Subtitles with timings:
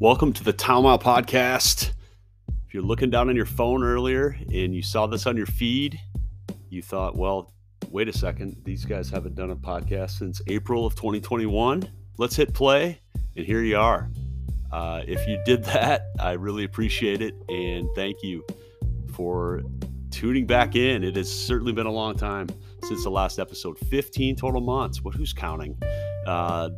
[0.00, 1.90] Welcome to the Mile Podcast.
[2.68, 5.98] If you're looking down on your phone earlier and you saw this on your feed,
[6.70, 7.52] you thought, well,
[7.90, 11.90] wait a second, these guys haven't done a podcast since April of 2021.
[12.16, 13.00] Let's hit play,
[13.36, 14.08] and here you are.
[14.70, 18.46] Uh, if you did that, I really appreciate it, and thank you
[19.14, 19.62] for
[20.12, 21.02] tuning back in.
[21.02, 22.46] It has certainly been a long time
[22.84, 25.02] since the last episode 15 total months.
[25.02, 25.76] What who's counting?
[26.24, 26.70] Uh,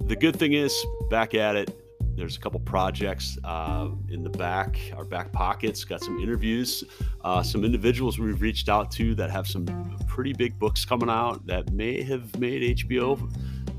[0.00, 0.74] the good thing is,
[1.10, 1.79] back at it.
[2.16, 5.84] There's a couple projects uh, in the back, our back pockets.
[5.84, 6.84] Got some interviews,
[7.22, 9.66] uh, some individuals we've reached out to that have some
[10.06, 13.32] pretty big books coming out that may have made HBO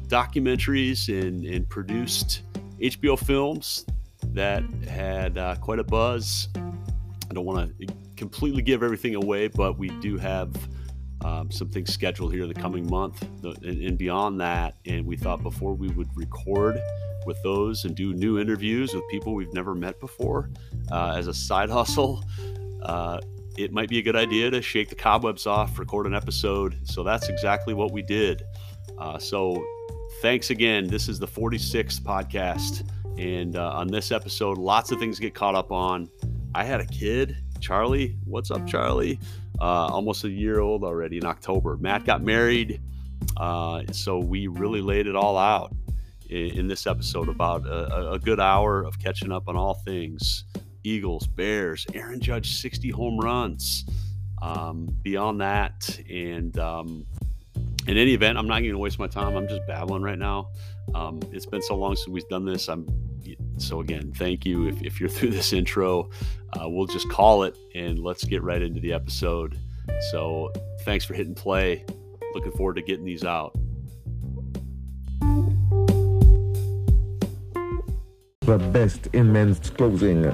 [0.07, 2.41] documentaries and, and produced
[2.79, 3.85] HBO films
[4.33, 6.47] that had uh, quite a buzz.
[6.55, 10.55] I don't want to completely give everything away, but we do have
[11.23, 14.75] um, some things scheduled here in the coming month and, and, beyond that.
[14.85, 16.81] And we thought before we would record
[17.25, 20.49] with those and do new interviews with people we've never met before
[20.91, 22.23] uh, as a side hustle,
[22.83, 23.19] uh,
[23.57, 26.77] it might be a good idea to shake the cobwebs off, record an episode.
[26.83, 28.43] So that's exactly what we did.
[28.97, 29.63] Uh, so
[30.21, 30.87] thanks again.
[30.87, 32.87] This is the 46th podcast.
[33.17, 36.09] And uh, on this episode, lots of things get caught up on.
[36.55, 38.17] I had a kid, Charlie.
[38.25, 39.19] What's up, Charlie?
[39.61, 41.77] uh, almost a year old already in October.
[41.77, 42.81] Matt got married,
[43.37, 45.71] uh, so we really laid it all out
[46.31, 50.45] in, this episode about a, a, good hour of catching up on all things
[50.83, 53.85] Eagles, Bears, Aaron Judge, 60 home runs.
[54.41, 57.05] Um, beyond that, and um,
[57.87, 59.35] in any event, I'm not going to waste my time.
[59.35, 60.49] I'm just babbling right now.
[60.95, 62.67] Um, it's been so long since we've done this.
[62.67, 62.87] I'm
[63.57, 64.67] so again, thank you.
[64.67, 66.09] If, if you're through this intro,
[66.59, 69.59] uh, we'll just call it and let's get right into the episode.
[70.11, 70.51] So
[70.81, 71.85] thanks for hitting play.
[72.33, 73.55] Looking forward to getting these out.
[78.51, 80.29] The best in men's clothing.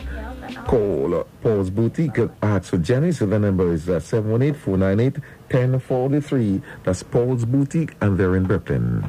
[0.66, 3.11] Call Paul's Boutique Ask for Jenny.
[3.11, 6.61] So the number is uh, 718 498 1043.
[6.83, 9.05] That's Paul's Boutique, and they're in Brooklyn.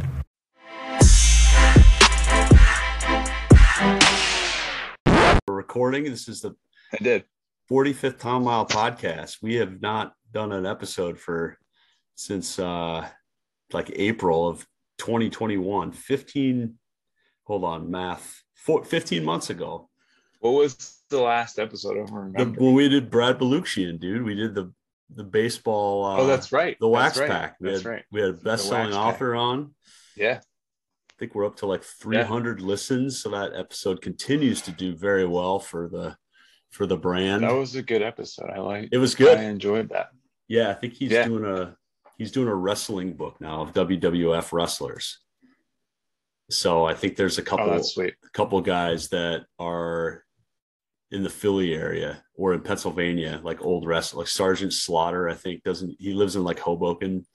[5.47, 6.05] We're recording.
[6.05, 6.55] This is the
[6.93, 7.25] I did
[7.71, 9.39] 45th Town Mile podcast.
[9.41, 11.57] We have not done an episode for
[12.15, 13.09] since uh
[13.73, 14.67] like April of
[14.99, 15.93] 2021.
[15.93, 16.75] 15
[17.45, 18.43] hold on, math.
[18.69, 19.89] Four, 15 months ago.
[20.41, 21.93] What was the last episode?
[21.93, 22.45] I don't remember.
[22.45, 24.71] The, when we did Brad Balukjian, dude, we did the
[25.15, 26.05] the baseball.
[26.05, 26.77] Uh, oh, that's right.
[26.79, 27.31] The Wax right.
[27.31, 27.57] Pack.
[27.61, 28.05] We that's had, right.
[28.13, 29.41] We had a best-selling author pack.
[29.41, 29.75] on.
[30.17, 30.41] Yeah.
[30.43, 32.67] I think we're up to like 300 yeah.
[32.67, 36.19] listens, so that episode continues to do very well for the
[36.69, 37.45] for the brand.
[37.45, 38.51] That was a good episode.
[38.51, 38.91] I like.
[38.93, 39.39] It was good.
[39.39, 40.11] I enjoyed that.
[40.47, 41.25] Yeah, I think he's yeah.
[41.25, 41.75] doing a
[42.19, 45.21] he's doing a wrestling book now of WWF wrestlers.
[46.51, 50.25] So I think there's a oh, couple oh, a couple guys that are
[51.11, 55.29] in the Philly area or in Pennsylvania, like old wrestler, like Sergeant Slaughter.
[55.29, 57.27] I think doesn't he lives in like Hoboken,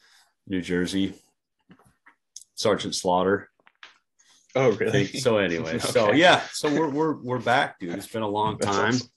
[0.47, 1.13] New Jersey.
[2.56, 3.50] Sergeant Slaughter.
[4.56, 5.07] Oh, really?
[5.07, 5.79] So anyway, okay.
[5.79, 7.94] so yeah, so we're we're we're back, dude.
[7.94, 8.94] It's been a long time.
[8.94, 9.07] Awesome.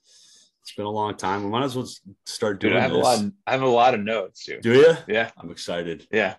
[0.62, 1.44] It's been a long time.
[1.44, 1.88] We might as well
[2.24, 3.00] start doing dude, I have this.
[3.00, 4.62] A lot of, I have a lot of notes, dude.
[4.62, 4.96] Do you?
[5.06, 5.30] Yeah.
[5.36, 6.08] I'm excited.
[6.10, 6.34] Yeah.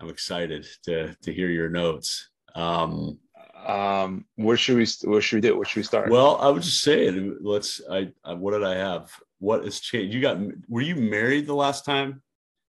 [0.00, 2.29] I'm excited to to hear your notes.
[2.54, 3.18] Um,
[3.66, 5.56] um, what should we what should we do?
[5.58, 6.10] What should we start?
[6.10, 7.42] Well, I would just say it.
[7.42, 7.80] Let's.
[7.90, 9.12] I, I what did I have?
[9.38, 10.14] What has changed?
[10.14, 10.38] You got?
[10.68, 12.22] Were you married the last time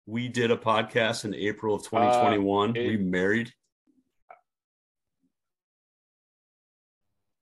[0.06, 2.70] we did a podcast in April of 2021?
[2.70, 3.54] Uh, it, were you married?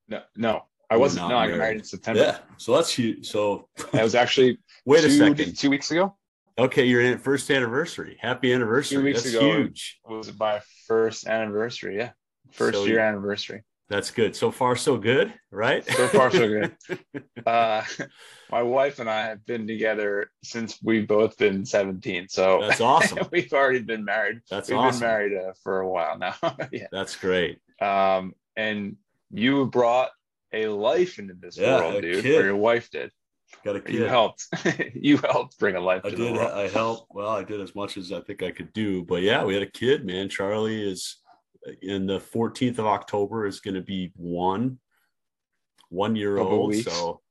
[0.07, 1.29] No, no, I wasn't.
[1.29, 1.47] No, married.
[1.47, 2.21] I got married in September.
[2.21, 3.23] Yeah, so that's you.
[3.23, 6.15] So that was actually wait two, a second, two weeks ago.
[6.59, 8.17] Okay, your first anniversary.
[8.19, 8.97] Happy anniversary.
[8.97, 9.97] Two weeks that's ago, huge.
[10.05, 11.95] Was my first anniversary?
[11.95, 12.11] Yeah,
[12.51, 13.63] first so, year anniversary.
[13.87, 14.35] That's good.
[14.35, 15.85] So far, so good, right?
[15.89, 16.75] So far, so good.
[17.45, 17.83] uh,
[18.51, 22.27] my wife and I have been together since we've both been 17.
[22.27, 23.19] So that's awesome.
[23.31, 24.41] we've already been married.
[24.49, 24.99] That's we've awesome.
[24.99, 26.35] been married uh, for a while now.
[26.73, 27.59] yeah, that's great.
[27.81, 28.97] Um, and
[29.31, 30.09] you brought
[30.51, 32.23] a life into this yeah, world, dude.
[32.23, 32.41] Kid.
[32.41, 33.11] Or your wife did.
[33.63, 33.95] Got a kid.
[33.95, 34.47] You helped.
[34.93, 36.01] you helped bring a life.
[36.05, 36.37] I did.
[36.37, 37.07] I helped.
[37.13, 39.03] Well, I did as much as I think I could do.
[39.03, 40.29] But yeah, we had a kid, man.
[40.29, 41.17] Charlie is
[41.67, 44.79] uh, in the 14th of October is going to be one,
[45.89, 46.69] one year couple old.
[46.69, 46.91] Weeks.
[46.91, 47.21] So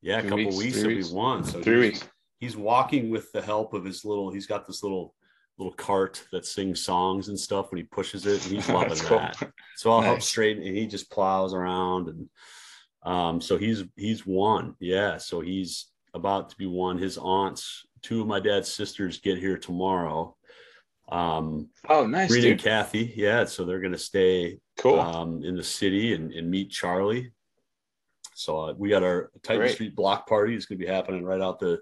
[0.00, 1.08] yeah, a couple weeks, weeks he'll weeks.
[1.08, 1.44] be one.
[1.44, 2.08] So three he's, weeks.
[2.38, 4.30] He's walking with the help of his little.
[4.30, 5.14] He's got this little
[5.58, 8.42] little cart that sings songs and stuff when he pushes it.
[8.44, 9.18] And he's loving cool.
[9.18, 9.36] that.
[9.76, 10.06] So I'll nice.
[10.06, 12.28] help straighten and he just plows around and
[13.04, 14.74] um, so he's he's one.
[14.80, 15.18] Yeah.
[15.18, 16.98] So he's about to be one.
[16.98, 20.36] His aunts, two of my dad's sisters get here tomorrow.
[21.10, 22.30] Um, oh, nice.
[22.32, 22.44] Dude.
[22.44, 23.12] and Kathy.
[23.16, 23.44] Yeah.
[23.44, 27.32] So they're gonna stay cool um, in the city and, and meet Charlie.
[28.34, 29.74] So uh, we got our Titan Great.
[29.74, 30.54] Street block party.
[30.56, 31.78] It's going to be happening right out the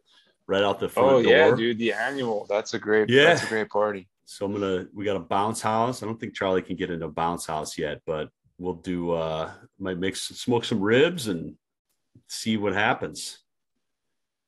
[0.47, 1.33] right out the front Oh door.
[1.33, 2.47] yeah, dude, the annual.
[2.49, 3.09] That's a great.
[3.09, 3.25] Yeah.
[3.25, 4.09] that's a great party.
[4.27, 6.03] So I'm gonna we got a bounce house.
[6.03, 8.29] I don't think Charlie can get into a bounce house yet, but
[8.63, 11.57] we'll do uh might make some, smoke some ribs and
[12.29, 13.39] see what happens.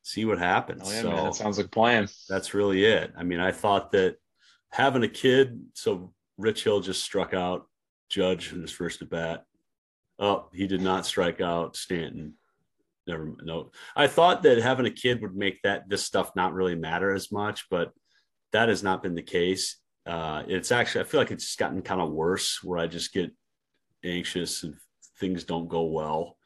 [0.02, 0.82] See what happens.
[0.84, 2.08] Oh yeah, so man, that sounds like plan.
[2.28, 3.12] that's really it.
[3.16, 4.16] I mean, I thought that
[4.70, 7.66] having a kid, so Rich Hill just struck out
[8.08, 9.44] Judge in his first at bat.
[10.18, 12.34] Oh, he did not strike out Stanton.
[13.06, 13.70] Never no.
[13.96, 17.32] I thought that having a kid would make that this stuff not really matter as
[17.32, 17.92] much, but
[18.52, 19.78] that has not been the case.
[20.06, 23.32] Uh, it's actually I feel like it's gotten kind of worse where I just get
[24.04, 24.74] anxious if
[25.18, 26.36] things don't go well.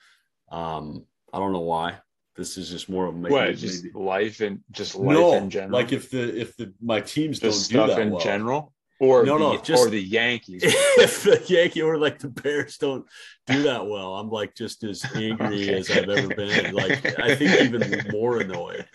[0.50, 1.98] Um, I don't know why.
[2.36, 3.56] This is just more of maybe, What?
[3.56, 5.72] Just maybe- life and just life no, in general.
[5.72, 8.20] like if the if the my teams just don't do that in well.
[8.20, 10.62] general, or No, the, no, just- or the Yankees.
[10.64, 13.04] if the Yankee or like the Bears don't
[13.46, 15.74] do that well, I'm like just as angry Okay.
[15.74, 16.74] as I've ever been.
[16.74, 18.86] Like I think even more annoyed.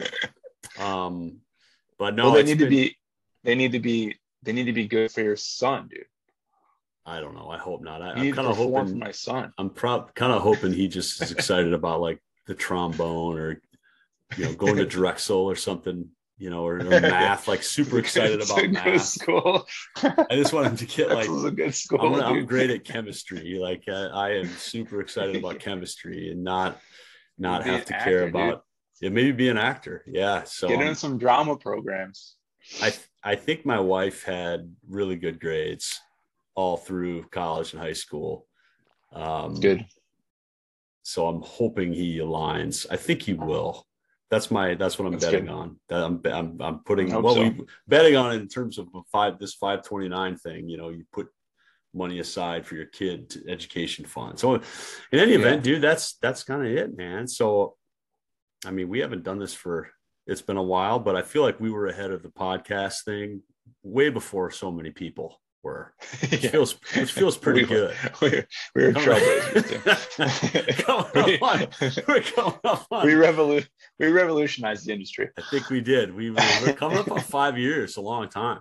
[0.80, 1.40] Um,
[2.00, 2.98] but no, well, they need to be.
[3.44, 4.16] They need to be.
[4.42, 6.06] They need to be good for your son, dude.
[7.06, 7.50] I don't know.
[7.50, 8.02] I hope not.
[8.02, 8.88] I, I'm kind of hoping.
[8.88, 9.52] for my son.
[9.58, 10.14] I'm proud.
[10.16, 13.62] Kind of hoping he just is excited about like the trombone or
[14.38, 16.10] you know going to Drexel or something.
[16.38, 17.48] You know, or, or math.
[17.48, 19.04] Like super excited about math.
[19.04, 19.66] school.
[19.98, 22.16] I just want him to get like a good school.
[22.16, 23.60] I'm, I'm great at chemistry.
[23.60, 26.80] Like I, I am super excited about chemistry and not
[27.38, 28.30] not have to actor, care dude.
[28.30, 28.64] about
[29.02, 30.04] yeah, maybe be an actor.
[30.08, 30.44] Yeah.
[30.44, 32.36] So Get um, in some drama programs.
[32.82, 36.00] I I think my wife had really good grades
[36.56, 38.48] all through college and high school.
[39.12, 39.86] Um, Good.
[41.04, 42.86] So I'm hoping he aligns.
[42.90, 43.86] I think he will.
[44.32, 45.54] That's my that's what I'm That's betting good.
[45.54, 45.80] on.
[45.90, 47.42] That I'm I'm, I'm putting well so.
[47.42, 50.68] we betting on in terms of a five this 529 thing.
[50.70, 51.28] You know, you put
[51.94, 54.40] money aside for your kid to education fund.
[54.40, 54.64] So in
[55.20, 55.40] any Yeah.
[55.40, 57.28] event, dude, that's that's kind of it, man.
[57.28, 57.76] So
[58.66, 59.90] I mean, we haven't done this for
[60.26, 63.44] it's been a while, but I feel like we were ahead of the podcast thing
[63.84, 65.94] way before so many people were.
[66.30, 66.50] Which Yeah.
[66.52, 67.96] feels which feels pretty We- good.
[68.22, 70.84] We're, we're trailblazers.
[70.84, 71.06] Come
[72.08, 73.68] we're coming up we revolu-
[74.00, 75.30] we revolutionized the industry.
[75.38, 76.14] I think we did.
[76.14, 78.60] We were, coming up on five years, a long time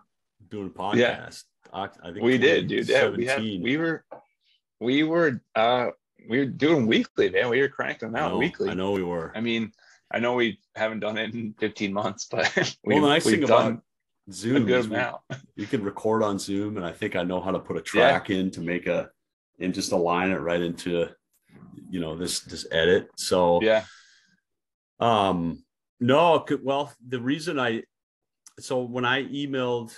[0.49, 0.97] doing a podcast.
[0.97, 1.29] Yeah.
[1.73, 2.89] I, I think We did, dude.
[2.89, 4.05] Yeah, we had we were
[4.81, 5.89] we were uh
[6.29, 7.49] we were doing weekly, man.
[7.51, 8.71] We were cranking them I out know, weekly.
[8.71, 9.33] I know we were.
[9.35, 9.73] I mean,
[10.11, 12.51] I know we haven't done it in 15 months, but
[12.85, 13.83] well, the nice thing done about
[14.33, 15.21] Zoom we, amount.
[15.57, 18.31] we can record on Zoom, and I think I know how to put a track
[18.31, 19.11] in to make a
[19.59, 21.09] and just align it right into
[21.89, 23.11] you know this this edit.
[23.17, 23.85] So Yeah.
[25.01, 25.65] Um,
[25.99, 27.83] no, well, the reason I,
[28.59, 29.97] so when I emailed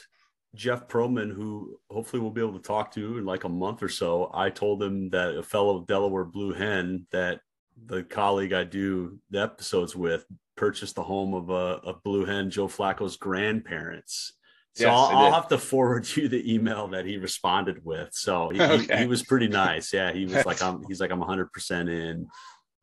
[0.54, 3.88] Jeff Pearlman, who hopefully we'll be able to talk to in like a month or
[3.88, 7.40] so, I told him that a fellow Delaware Blue Hen that
[7.86, 10.24] the colleague I do the episodes with
[10.56, 14.32] purchased the home of a, a Blue Hen, Joe Flacco's grandparents.
[14.76, 18.10] So Yes, I'll, I'll have to forward you the email that he responded with.
[18.12, 18.98] So he, he- Okay.
[19.02, 19.92] he was pretty nice.
[19.92, 21.48] Yeah, he was like, I'm, he's like, I'm 100%
[21.88, 22.26] in.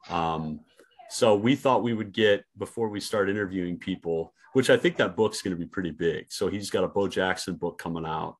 [0.09, 0.61] Um,
[1.09, 5.15] so we thought we would get before we start interviewing people, which I think that
[5.17, 6.31] book's going to be pretty big.
[6.31, 8.37] So he's got a Bo Jackson book coming out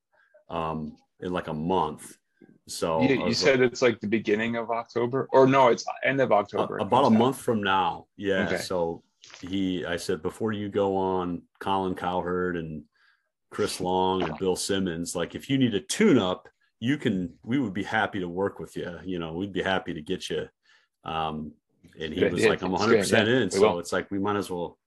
[0.48, 2.16] um, in like a month.
[2.68, 6.32] So You, you said it's like the beginning of October, or no, it's end of
[6.32, 6.78] October.
[6.78, 7.18] about a comes out.
[7.18, 8.06] month from now.
[8.16, 8.46] Yeah.
[8.46, 8.56] Okay.
[8.56, 9.02] So
[9.42, 12.84] he, I said, before you go on Colin Cowherd and
[13.50, 16.48] Chris Long and Bill Simmons, like if you need a tune up,
[16.80, 18.98] you can, we would be happy to work with you.
[19.04, 20.48] You know, we'd be happy to get you.
[21.04, 21.52] Um,
[22.00, 22.50] and he Good was idea.
[22.50, 23.50] like, I'm It's 100% in.
[23.50, 23.78] So will.
[23.78, 24.78] it's like, we might as well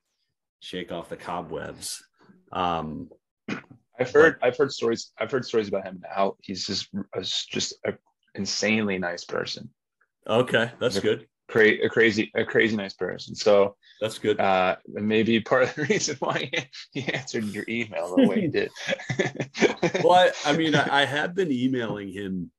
[0.59, 2.03] shake off the cobwebs.
[2.51, 3.09] Um,
[3.99, 6.35] I've heard I've heard stories I've heard stories about him now.
[6.41, 7.93] he's just a, just a
[8.33, 9.69] insanely nice person,
[10.27, 10.71] okay.
[10.79, 11.27] That's good.
[11.47, 13.35] Cra- a crazy a crazy nice person.
[13.35, 14.39] So That's good.
[14.39, 18.47] uh, maybe part of the reason why he, he answered your email the way he
[18.47, 18.71] did.
[20.03, 22.51] well, I, I mean, I, I have been emailing him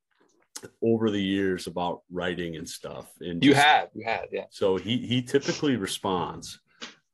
[0.82, 3.06] over the years about writing and stuff.
[3.20, 4.44] And you just- have you have yeah.
[4.50, 6.60] So he he typically responds,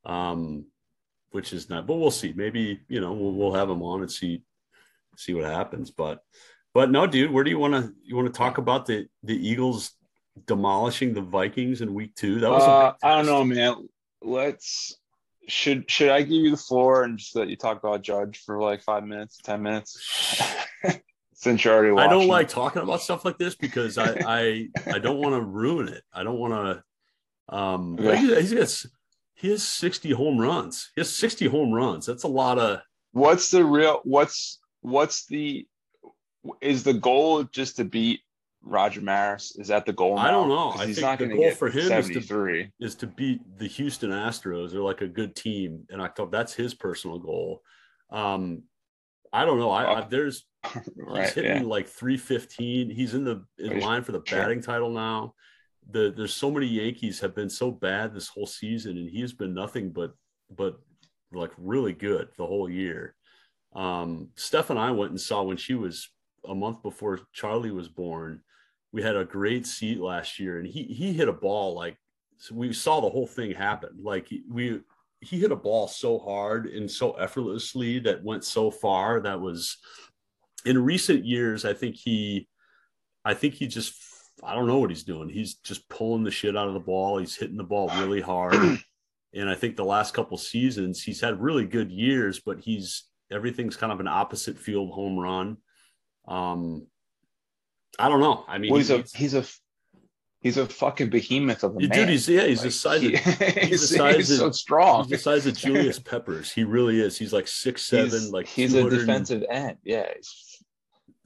[0.04, 0.66] um,
[1.30, 1.86] which is not.
[1.86, 2.34] But we'll see.
[2.36, 4.42] Maybe you know we'll we'll have him on and see
[5.16, 5.90] see what happens.
[5.90, 6.20] But
[6.74, 9.36] but no, dude, where do you want to you want to talk about the the
[9.48, 9.92] Eagles
[10.46, 12.40] demolishing the Vikings in week two?
[12.40, 13.88] That was Uh, I don't know, man.
[14.22, 14.96] Let's
[15.48, 18.60] should should I give you the floor and just let you talk about Judge for
[18.60, 19.98] like five minutes, ten minutes?
[21.34, 24.98] Since you're already I don't like talking about stuff like this because I I I
[25.00, 26.02] don't want to ruin it.
[26.12, 26.52] I don't want
[27.48, 27.54] to.
[27.56, 28.16] Um, Okay.
[28.18, 28.90] he- he's got
[29.34, 30.92] he has sixty home runs.
[30.94, 32.06] He has sixty home runs.
[32.06, 32.80] That's a lot of.
[33.10, 34.00] What's the real?
[34.04, 35.66] What's what's the?
[36.60, 38.20] Is the goal just to beat
[38.64, 40.18] Roger Maris is that the goal?
[40.18, 40.70] I don't know.
[40.70, 44.10] I he's think not the goal for him is to- is to beat the Houston
[44.10, 44.70] Astros.
[44.72, 46.30] They're like a good team in October.
[46.30, 47.62] That's his personal goal.
[48.10, 48.62] Um,
[49.32, 49.70] I don't know.
[49.70, 51.68] I, I there's he's hitting Yeah.
[51.68, 52.90] like 315.
[52.90, 54.38] He's in the in line for the sure.
[54.38, 55.34] batting title now.
[55.90, 59.54] The there's so many Yankees have been so bad this whole season, and he's been
[59.54, 60.12] nothing but
[60.56, 60.78] but
[61.32, 63.16] like really good the whole year.
[63.74, 66.10] Um, Steph and I went and saw when she was
[66.48, 68.42] a month before Charlie was born.
[68.92, 71.96] We had a great seat last year, and he he hit a ball like
[72.42, 73.90] so we saw the whole thing happen.
[74.02, 74.80] Like we
[75.20, 79.20] he hit a ball so hard and so effortlessly that went so far.
[79.20, 79.78] That was
[80.64, 81.64] in recent years.
[81.64, 82.48] I think he,
[83.24, 83.94] I think he just
[84.42, 85.28] I don't know what he's doing.
[85.28, 87.18] He's just pulling the shit out of the ball.
[87.18, 88.54] He's hitting the ball really hard.
[89.34, 93.76] and I think the last couple seasons he's had really good years, but he's everything's
[93.76, 95.58] kind of an opposite field home run.
[96.26, 96.88] Um,
[97.98, 98.44] I don't know.
[98.48, 99.44] I mean, Well, he's a he's- he's a
[100.40, 102.08] he's a fucking behemoth of a dude, man.
[102.08, 105.02] he's yeah, he's the size he- of he's, he's the size he's of- so strong.
[105.04, 106.50] he's the size of Julius Peppers.
[106.52, 107.16] He really is.
[107.18, 109.76] He's like six seven, He's- like he's a 200 defensive end.
[109.84, 110.06] Yeah.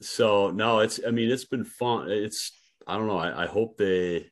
[0.00, 2.10] So no, it's I mean it's been fun.
[2.10, 2.52] It's
[2.86, 3.18] I don't know.
[3.18, 4.30] I, I hope they.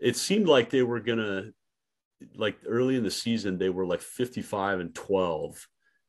[0.00, 1.50] It seemed like they were gonna
[2.36, 5.66] like early in the season they were like fifty five and twelve,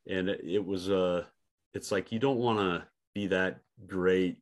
[0.07, 1.23] and it, it was uh
[1.73, 4.37] it's like you don't want to be that great,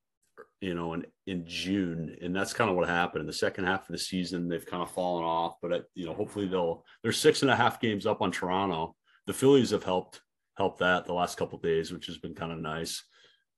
[0.63, 3.81] you know, in in June, and that's kind of what happened in the second half
[3.81, 4.47] of the season.
[4.47, 6.85] They've kind of fallen off, but uh, you know, hopefully they'll.
[7.01, 8.95] They're six and a half games up on Toronto.
[9.27, 10.21] The Phillies have helped
[10.57, 13.03] helped that the last couple days, which has been kind of nice.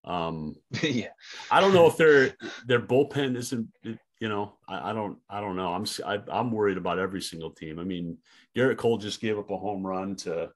[0.04, 1.10] Um, yeah.
[1.52, 2.36] I don't know if their
[2.66, 3.68] their bullpen isn't.
[3.84, 5.20] You know, I, I don't.
[5.30, 5.74] I don't know.
[5.74, 7.78] I'm I, am i am worried about every single team.
[7.78, 8.18] I mean,
[8.58, 10.50] Gerrit Cole just gave up a home run to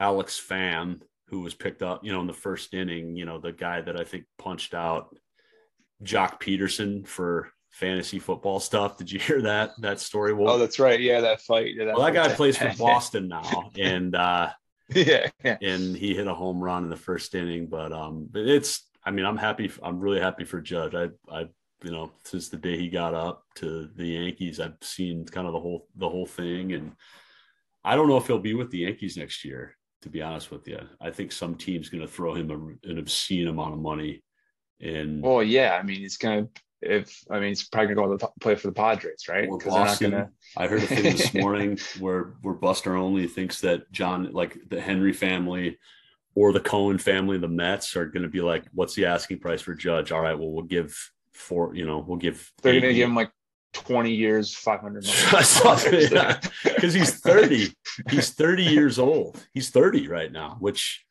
[0.00, 2.02] Alex Pham, who was picked up.
[2.02, 3.14] You know, in the first inning.
[3.14, 5.14] You know, the guy that I think punched out
[6.02, 8.96] Joc Pederson for fantasy football stuff.
[8.96, 10.32] Did you hear that that story?
[10.34, 11.00] Well, Oh, that's right.
[11.00, 11.74] Yeah, that fight.
[11.74, 14.50] Yeah, well, that guy plays for Boston now, and uh,
[14.90, 15.56] yeah, yeah.
[15.62, 17.66] and he hit a home run in the first inning.
[17.66, 19.70] But um, but it's I mean I'm happy.
[19.82, 20.94] I'm really happy for Judge.
[20.94, 21.46] I I
[21.82, 25.52] you know since the day he got up to the Yankees, I've seen kind of
[25.52, 26.92] the whole the whole thing, and
[27.84, 29.76] I don't know if he'll be with the Yankees next year.
[30.02, 32.98] To be honest with you, I think some team's going to throw him a, an
[32.98, 34.24] obscene amount of money.
[34.82, 35.78] And Well, yeah.
[35.80, 36.48] I mean, he's gonna.
[36.80, 39.48] If I mean, he's probably gonna go to play for the Padres, right?
[39.48, 40.10] Or Because they're not Boston.
[40.10, 40.30] gonna.
[40.56, 44.80] I heard a thing this morning where where Buster Olney thinks that John, like the
[44.80, 45.78] Henry family
[46.34, 49.60] or the Cohen family, the Mets are going to be like, "What's the asking price
[49.60, 50.92] for Judge?" All right, well, we'll give
[51.32, 51.72] four.
[51.76, 52.50] You know, we'll give.
[52.62, 53.30] They're gonna give him like
[53.72, 56.38] twenty years, five hundred million.
[56.64, 57.72] because he's thirty.
[58.10, 59.40] He's thirty years old.
[59.54, 61.04] He's thirty right now, which,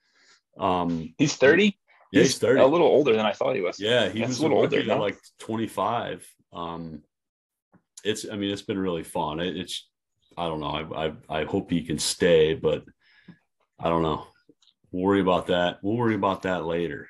[0.59, 1.77] um, He's thirty.
[2.11, 2.59] Yeah, he's thirty.
[2.61, 3.79] a little older than I thought he was.
[3.79, 4.97] Yeah, he That's was a little older, no?
[4.99, 6.25] like 25.
[6.53, 7.01] Um,
[8.03, 9.39] it's I mean it's been really fun.
[9.39, 9.87] It, it's
[10.37, 10.67] I don't know.
[10.95, 12.83] I, I I hope he can stay, but
[13.79, 14.25] I don't know.
[14.91, 15.79] We'll worry about that.
[15.81, 17.07] We'll worry about that later.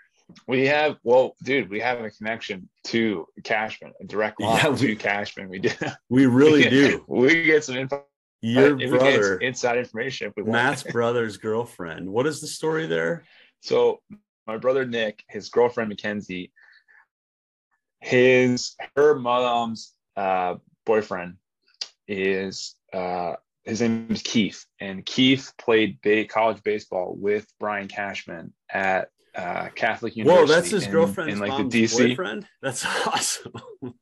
[0.48, 4.78] We have, well, dude, we have a connection to Cashman, a direct line Yeah, we-
[4.88, 5.50] to Cashman.
[5.50, 5.72] We do.
[6.10, 6.70] We really Yeah.
[6.70, 7.06] do.
[7.08, 8.06] We get some info.
[8.44, 10.54] Your we get brother, inside information if we want.
[10.54, 12.10] Matt's brother's girlfriend.
[12.10, 13.24] What is the story there?
[13.60, 14.00] So
[14.52, 16.52] my brother Nick, his girlfriend Mackenzie,
[18.02, 20.56] his her mom's uh,
[20.86, 21.36] boyfriend
[22.08, 28.54] is uh, his name is Keith, and Keith played ba- college baseball with Brian Cashman
[28.70, 30.54] at uh, Catholic Whoa, University.
[30.54, 32.10] that's his in- girlfriend's in like mom's the DC.
[32.10, 32.48] boyfriend.
[32.62, 33.54] That's awesome.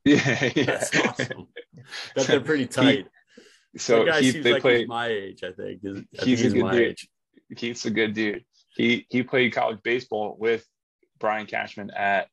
[0.03, 0.63] Yeah, yeah.
[0.65, 1.47] That's awesome.
[2.15, 3.05] That they're pretty tight.
[3.77, 4.79] So he, seems they like played.
[4.79, 5.43] he's my age.
[5.43, 5.81] I think.
[5.85, 6.81] I think He's a good my dude.
[6.81, 7.09] age.
[7.55, 8.43] Keith's a good dude.
[8.75, 10.65] He he played college baseball with
[11.19, 12.27] Brian Cashman at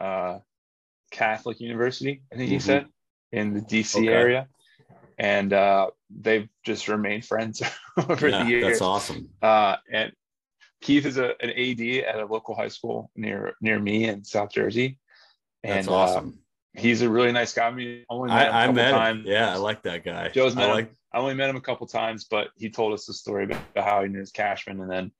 [0.00, 0.38] uh,
[1.10, 2.62] Catholic University, I think he Mhm.
[2.62, 2.86] said,
[3.32, 4.08] in the DC Okay.
[4.08, 4.48] area,
[5.18, 7.62] and uh, they've just remained friends
[7.96, 8.62] over Yeah, the years.
[8.64, 9.28] that's awesome.
[9.42, 10.12] Uh, and
[10.82, 14.50] Keith is a, an AD at a local high school near near me in South
[14.52, 14.98] Jersey,
[15.64, 16.38] and That's uh, awesome.
[16.74, 17.66] he's a really nice guy.
[17.68, 19.20] I mean, only met him a I, I met times.
[19.26, 19.32] him.
[19.32, 20.28] Yeah, I like that guy.
[20.28, 20.72] Joe's met I him.
[20.74, 23.62] like I only met him a couple times, but he told us the story about
[23.76, 25.12] how he knew his Cashman, and then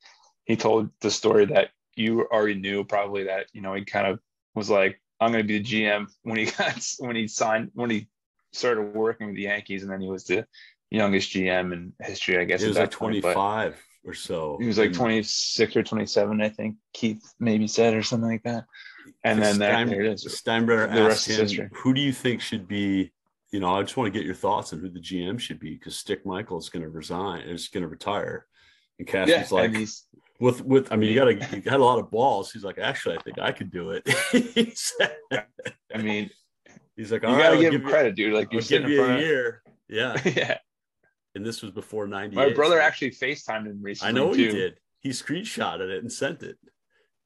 [0.46, 4.20] he told the story that you already knew probably that you know he kind of
[4.54, 7.90] was like, "I'm going to be the GM" when he got when he signed when
[7.90, 8.08] he
[8.52, 10.46] started working with the Yankees, and then he was the
[10.90, 12.62] youngest GM in history, I guess.
[12.62, 14.56] he was like point, 25 or so.
[14.60, 14.96] He was like hmm.
[14.96, 16.76] 26 or 27, I think.
[16.92, 18.64] Keith maybe said or something like that.
[19.24, 20.24] And then there, Stein- there it is.
[20.24, 21.68] Steinbrenner The asked him, history.
[21.72, 23.12] who do you think should be,
[23.50, 25.74] you know, I just want to get your thoughts on who the GM should be
[25.74, 28.46] because Stick Michael is going to resign, is going to retire.
[28.98, 29.72] And Cash Yeah, like,
[30.40, 32.52] with, with, I mean, you got to, you got a lot of balls.
[32.52, 34.06] He's like, actually, I think I could do it.
[34.76, 35.16] Said-
[35.94, 36.30] I mean,
[36.96, 38.32] He's like, You all right, gotta give him you- credit, dude.
[38.32, 39.62] Like you're give you a year.
[39.88, 40.56] Yeah, of yeah.
[41.34, 42.34] and this was before ninety.
[42.34, 44.08] My brother actually FaceTimed him recently.
[44.08, 44.46] I know too.
[44.46, 44.78] he did.
[45.00, 46.56] He screenshotted it and sent it.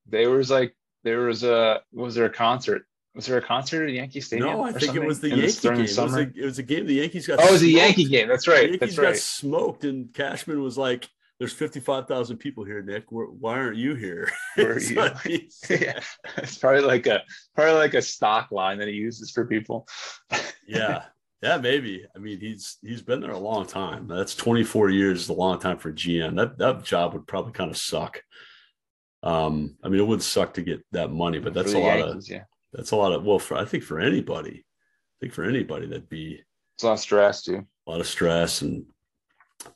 [0.07, 0.75] There was like
[1.05, 2.83] there was a was there a concert?
[3.15, 4.49] Was there a concert at Yankee Stadium?
[4.51, 5.75] No, I think it was the in Yankee game.
[5.77, 7.39] the It was, a, it was a game the Yankees got.
[7.41, 7.69] oh, it was a.
[7.69, 8.27] Yankee game.
[8.29, 8.71] That's The right.
[8.71, 11.09] Yankees That's got smoked, and Cashman was like,
[11.41, 13.11] "There's 55,000 people here, Nick.
[13.11, 15.49] Where- Why aren't you here?" Where are you?
[15.71, 15.99] yeah,
[16.37, 17.23] it's probably like a
[17.57, 19.89] probably like a stock line that he uses for people.
[20.69, 21.05] yeah,
[21.43, 22.05] yeah, maybe.
[22.15, 24.07] I mean, he's he's been there a long time.
[24.07, 26.37] That's 24 years, is a long time for GM.
[26.37, 28.23] That that job would probably kind of suck.
[29.23, 32.01] Um, I mean, it would suck to get that money, but that's a the lot
[32.01, 32.45] of yeah.
[32.73, 36.09] that's a lot of well, for I think for anybody, I think for anybody that'd
[36.09, 36.41] be
[36.77, 37.67] It's a lot of stress too.
[37.87, 38.85] a lot of stress and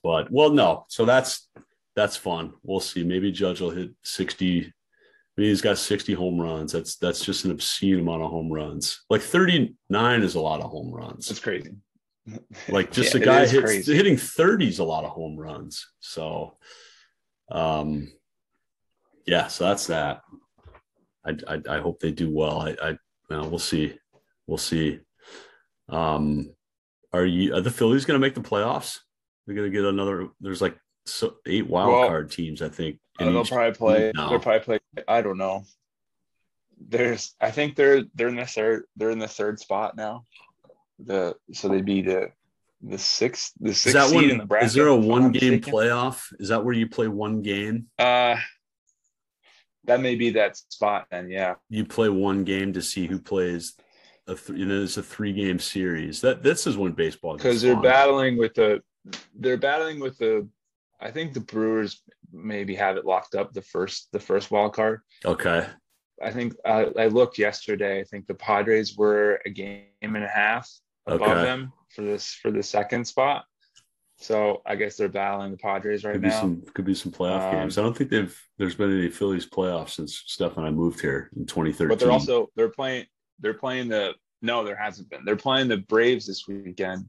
[0.03, 0.87] but well no.
[0.89, 1.49] So that's
[1.97, 2.55] that's fun.
[2.63, 3.05] We'll see.
[3.05, 4.73] Maybe judge will hit 60
[5.37, 6.73] I mean, he's got 60 home runs.
[6.73, 9.05] That's that's just an obscene amount of home runs.
[9.11, 11.31] Like 39 is a lot of home runs.
[11.31, 11.73] It's crazy.
[12.69, 13.95] like just Yeah, a guy hits crazy.
[13.95, 15.87] hitting 30 is a lot of home runs.
[16.01, 16.57] So
[17.51, 18.13] um
[19.27, 20.23] yeah so that's that.
[21.27, 22.61] I i, I hope they do well.
[22.61, 22.99] I i
[23.29, 23.99] well, we'll see.
[24.47, 25.01] We'll see.
[25.89, 26.55] Um
[27.13, 28.99] are you are the phillies going to make the playoffs
[29.47, 32.99] they're going to get another there's like so eight wild Well, card teams i think
[33.21, 34.13] Uh, they'll probably play.
[34.15, 34.31] No.
[34.31, 34.79] They'll probably play.
[35.07, 35.65] I don't know.
[36.89, 37.35] There's.
[37.41, 38.85] I think they're they're in the third.
[38.97, 40.25] They're in the third spot now.
[40.99, 42.31] The so they'd be the
[42.83, 44.67] the sixth the is sixth that seed one in the bracket.
[44.67, 45.73] is there a if I'm not one game mistaken.
[45.73, 48.37] playoff is that where you play one game Uh,
[49.85, 51.29] that may be that spot then.
[51.31, 51.55] Yeah.
[51.71, 53.75] you play one game to see who plays
[54.27, 57.63] a th- you know it's a three game series that this is when baseball because
[57.63, 58.83] they're battling with the
[59.35, 60.49] they're battling with the
[61.01, 65.01] I think the Brewers maybe have it locked up the first the first wild card.
[65.25, 65.67] okay
[66.23, 68.01] I think uh, I looked yesterday.
[68.01, 70.71] I think the Padres were a game and a half
[71.07, 71.43] above Okay.
[71.43, 73.45] them for this for the second spot.
[74.19, 76.41] So I guess they're battling the Padres right could be now.
[76.41, 79.45] some could be some playoff Um, games i don't think they've there's been any phillies
[79.51, 83.07] playoffs since steph and i moved here in 2013 but they're also they're playing
[83.41, 87.07] they're playing the no there hasn't been they're playing the Braves this weekend,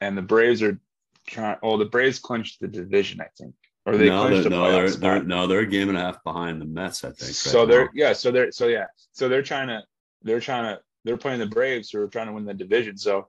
[0.00, 0.78] and the Braves are
[1.26, 1.56] trying.
[1.62, 4.72] Oh, the Braves clinched the division, I think, or they no, clinched they're, the no,
[4.72, 7.34] they're, they're no they're a game and a half behind the mets i think right
[7.34, 7.90] so they're now.
[7.94, 9.80] yeah so they're so yeah so they're trying to
[10.22, 13.28] they're trying to they're playing the braves who are trying to win the division so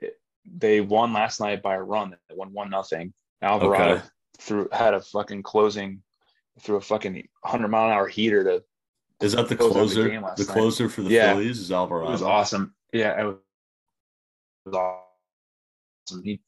[0.00, 0.14] it,
[0.56, 4.02] they won last night by a run they won one nothing alvarado Okay.
[4.38, 6.02] threw had a fucking closing
[6.60, 8.62] through a fucking 100 mile an hour heater to
[9.22, 10.36] is that the the closer the night.
[10.46, 11.32] closer for the Yeah.
[11.32, 12.08] phillies is Alvarado.
[12.08, 13.36] it was awesome yeah it was,
[14.66, 16.40] it was awesome he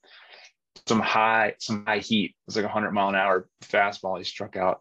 [0.86, 4.24] some high some high heat it was like a 100 mile an hour fastball he
[4.24, 4.80] struck out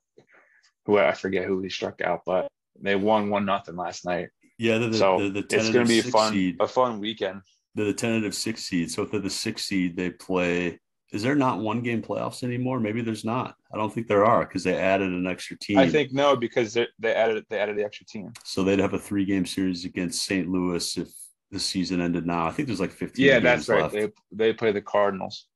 [0.85, 2.47] who i forget who he struck out but
[2.79, 5.99] they won one nothing last night yeah the, so they're the it's going to be
[5.99, 6.57] a tentative fun seed.
[6.59, 7.41] a fun weekend
[7.73, 10.79] they're the tentative six seed so if they're the six seed they play
[11.11, 14.45] is there not one game playoffs anymore maybe there's not i don't think there are
[14.45, 17.77] because they added an extra team I think no, because they they added they added
[17.77, 18.31] the extra team.
[18.43, 20.47] So they'd have a three game series against St.
[20.47, 21.09] Louis if
[21.51, 22.47] the season ended now.
[22.47, 23.81] I think there's like 15 Yeah, games that's right.
[23.81, 23.93] left.
[23.93, 25.47] They they play the Cardinals.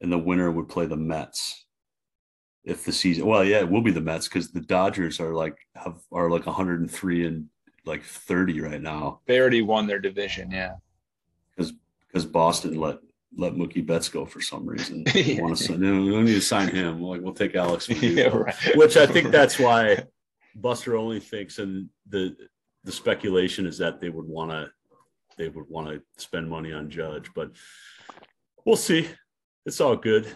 [0.00, 1.66] And the winner would play the Mets.
[2.64, 5.56] If the season well, yeah, it will be the Mets because the Dodgers are like
[5.74, 7.46] have are like 103 and
[7.86, 10.50] like 30 right now They already won their division.
[10.50, 10.74] Yeah,
[11.56, 11.72] because
[12.06, 12.98] because Boston let
[13.36, 15.04] let Mookie Betts go for some reason.
[15.14, 15.42] Yeah.
[15.42, 15.80] Want to sign?
[15.80, 17.00] We don't need to sign him.
[17.02, 17.88] Like we'll take Alex.
[18.02, 18.54] yeah, right.
[18.76, 20.04] which I think that's why
[20.54, 22.36] Buster Olney thinks, and the
[22.84, 24.70] the speculation is that they would want to
[25.36, 27.52] they would want to spend money on Judge, but
[28.64, 29.08] we'll see.
[29.66, 30.32] It's all good.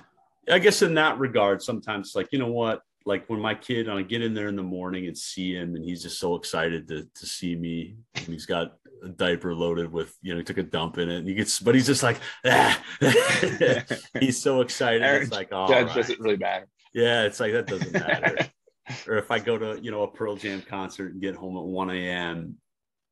[0.50, 3.88] I guess in that regard, sometimes it's like you know what, like when my kid,
[3.88, 6.88] I get in there in the morning and see him, and he's just so excited
[6.88, 10.58] to to see me, and he's got a diaper loaded with you know he took
[10.58, 12.82] a dump in it, and he gets, but he's just like, ah.
[14.20, 15.02] he's so excited.
[15.02, 16.68] It's like, oh, Judge doesn't really matter.
[16.92, 18.36] yeah, it's like that doesn't matter.
[19.08, 21.64] or if I go to you know a Pearl Jam concert and get home at
[21.64, 22.56] one a.m.,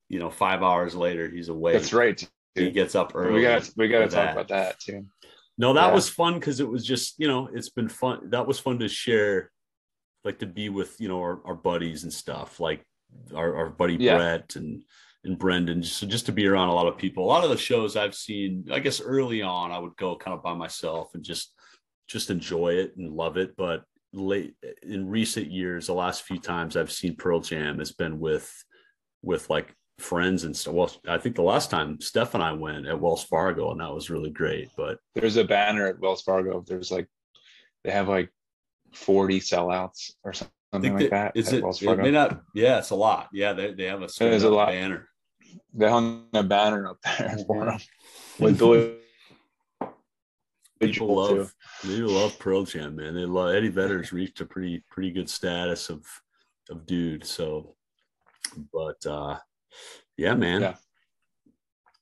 [0.09, 1.75] you know, five hours later he's awake.
[1.75, 2.23] That's right.
[2.55, 3.33] He gets up early.
[3.33, 4.33] We got we got to talk that.
[4.33, 5.07] about that too.
[5.59, 5.95] No, that Yeah.
[5.95, 8.31] was fun because it was just you know it's been fun.
[8.31, 9.51] That was fun to share,
[10.25, 12.85] like to be with you know our, our buddies and stuff, like
[13.35, 14.17] our, our buddy Yeah.
[14.17, 14.83] Brett and
[15.25, 15.83] and Brendan.
[15.85, 17.25] So just to be around a lot of people.
[17.25, 20.37] A lot of the shows I've seen, I guess early on, I would go kind
[20.37, 21.55] of by myself and just
[22.09, 23.57] just enjoy it and love it.
[23.57, 28.19] But late in recent years, the last few times I've seen Pearl Jam has been
[28.19, 28.51] with
[29.23, 30.75] with like friends and stuff.
[30.75, 33.95] Well, I think the last time Steph and I went at Wells Fargo, and that
[33.95, 34.69] was really great.
[34.77, 36.65] But There's a banner at Wells Fargo.
[36.67, 37.09] There's like
[37.85, 38.31] they have like
[38.95, 41.33] 40 sellouts or something like that.
[41.35, 42.43] is at it, it may not.
[42.55, 43.29] Yeah, it's a lot.
[43.33, 44.69] Yeah, they, they have a, is a lot.
[44.69, 45.09] banner.
[45.75, 48.45] They hung a banner up there for Mm-hmm.
[48.45, 48.97] with Billy.
[50.81, 51.37] People too.
[51.39, 53.15] love they love Pearl Jam, man.
[53.15, 56.05] They love Eddie Vedder's reached a pretty pretty good status of
[56.71, 57.25] of dude.
[57.25, 57.77] So,
[58.73, 59.39] but uh
[60.17, 60.61] yeah, man.
[60.61, 60.75] Yeah.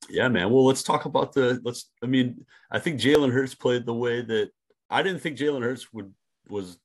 [0.09, 0.51] Yeah, man.
[0.51, 1.91] Well, let's talk about the let's.
[2.03, 4.51] I mean, I think Jalen Hurts played the way that
[4.89, 6.13] I didn't think Jalen Hurts would
[6.49, 6.79] was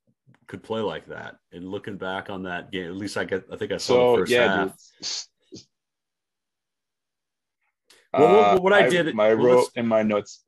[0.48, 1.38] could play like that.
[1.52, 4.22] And looking back on that game, at least I get I think I saw the
[4.22, 4.68] first yeah, half.
[5.02, 5.62] dude.
[8.14, 10.46] Well, what- Uh, what I did- my well, wrote in my notes.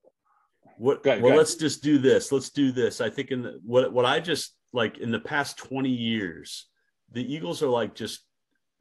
[0.77, 1.03] What?
[1.05, 2.31] Ahead, well, let's just do this.
[2.31, 3.01] Let's do this.
[3.01, 6.67] I think in the, what what I just like in the past twenty years,
[7.11, 8.21] the Eagles are like just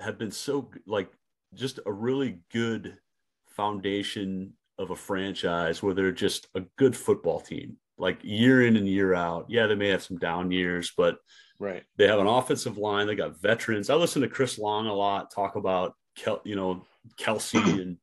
[0.01, 1.11] have been so like
[1.55, 2.99] just a really good
[3.47, 8.89] foundation of a franchise where they're just a good football team, like year in and
[8.89, 9.47] year out.
[9.49, 11.19] Yeah, they may have some down years, but
[11.59, 11.85] Right.
[11.97, 13.07] they have an offensive line.
[13.07, 13.89] They got veterans.
[13.89, 16.85] I listen to Chris Long a lot talk about Kel, you know
[17.19, 17.97] Kelce and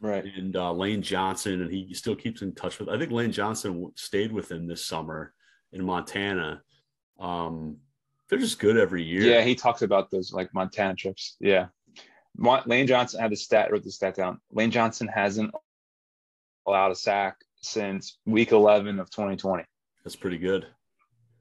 [0.00, 0.24] Right.
[0.36, 2.88] and uh, Lane Johnson, and he still keeps in touch with.
[2.88, 5.32] I think Lane Johnson stayed with him this summer
[5.72, 6.62] in Montana.
[7.18, 7.78] Um,
[8.28, 9.22] they're just good every year.
[9.22, 11.36] Yeah, he talks about those like Montana trips.
[11.40, 11.68] Yeah.
[12.38, 14.40] Lane Johnson had the stat, wrote the stat down.
[14.52, 15.50] Lane Johnson hasn't
[16.66, 19.64] allowed a sack since week 11 of 2020.
[20.04, 20.66] that's pretty good.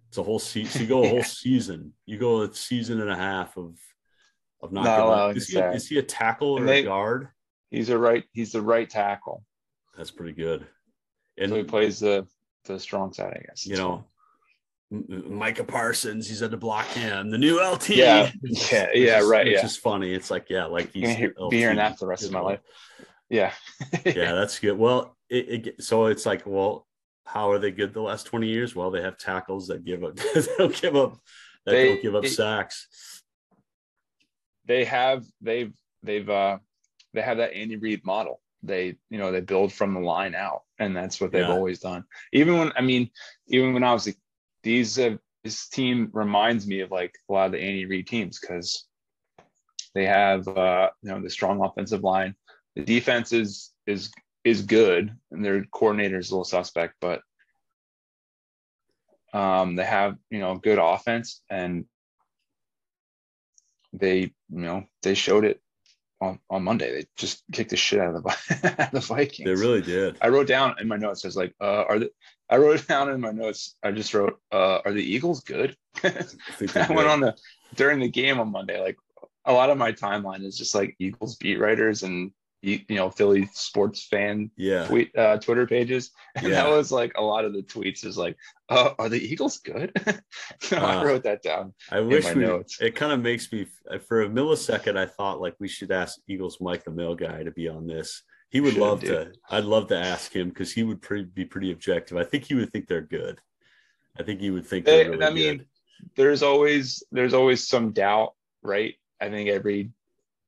[0.10, 0.72] It's a whole season.
[0.72, 1.94] So you go a whole season.
[2.06, 3.78] You go a season and a half of
[4.62, 4.86] of not.
[4.86, 7.30] Not allowing Is, he a, is he a tackle or And a they- guard?
[7.70, 9.44] He's a right, he's the right tackle.
[9.98, 10.66] That's pretty good.
[11.38, 12.26] And so he plays the
[12.66, 13.66] the strong side, I guess.
[13.66, 14.06] you know,
[14.90, 17.30] Micah Parsons, he's had to block him.
[17.30, 17.90] The new LT.
[17.90, 18.32] Yeah.
[18.44, 19.62] It's- Yeah, yeah, just- right, It's yeah.
[19.62, 20.14] just funny.
[20.14, 22.60] It's like, yeah, like he's hear, be hearing that for the rest of my life.
[23.30, 23.52] Yeah.
[24.06, 24.78] yeah, that's good.
[24.78, 26.88] Well, it, it so it's like, well,
[27.26, 28.74] how are they good the last 20 years?
[28.76, 30.18] Well, they have tackles that give up
[30.58, 31.18] don't give up
[31.66, 32.88] that They- don't give up it- sacks.
[34.66, 35.74] they have they've
[36.04, 36.58] they've uh
[37.14, 38.40] they have that Andy Reid model.
[38.64, 41.52] They you know they build from the line out, and that's what they've Yeah.
[41.54, 42.06] always done.
[42.32, 43.10] Even when I mean,
[43.48, 44.18] even when I was like,
[44.68, 48.38] these uh, this team reminds me of like a lot of the Andy Reid teams
[48.38, 48.86] because
[49.96, 52.36] they have uh you know the strong offensive line.
[52.76, 54.12] The defense is is
[54.44, 57.22] is good, and their coordinator is a little suspect, but
[59.34, 61.86] um they have you know good offense and
[63.94, 65.62] they you know they showed it
[66.20, 66.92] on, on Monday.
[66.92, 69.48] They just kicked the shit out of the the Vikings.
[69.48, 70.18] They really did.
[70.22, 71.24] I wrote down in my notes.
[71.24, 72.12] I was like, uh, "Are the?"
[72.50, 73.76] I wrote it down in my notes.
[73.84, 76.26] I just wrote, uh, "Are the Eagles good?" I
[76.76, 77.36] I went on the
[77.76, 78.80] during the game on Monday.
[78.82, 78.98] Like
[79.46, 82.32] a lot of my timeline is just like Eagles beat writers and
[82.64, 84.88] you know Philly sports fan Yeah.
[84.88, 86.64] tweet uh, Twitter pages, and Yeah.
[86.64, 88.36] that was like a lot of the tweets is like,
[88.70, 89.92] uh, "Are the Eagles good?"
[90.62, 90.78] so.
[90.78, 91.74] I wrote that down.
[91.92, 92.78] I wish my we, notes.
[92.82, 93.68] it kind of makes me
[94.08, 94.98] for a millisecond.
[94.98, 98.24] I thought like we should ask Eagles Mike the mail guy to be on this.
[98.50, 99.34] He would Should, love dude.
[99.34, 99.40] to.
[99.50, 102.18] I'd love to ask him because he would pretty, be pretty objective.
[102.18, 103.40] I think he would think they're good.
[104.18, 105.68] I think he would think They- they're really I mean, good.
[106.16, 108.34] there's always there's always some doubt,
[108.64, 108.96] right?
[109.20, 109.92] I think every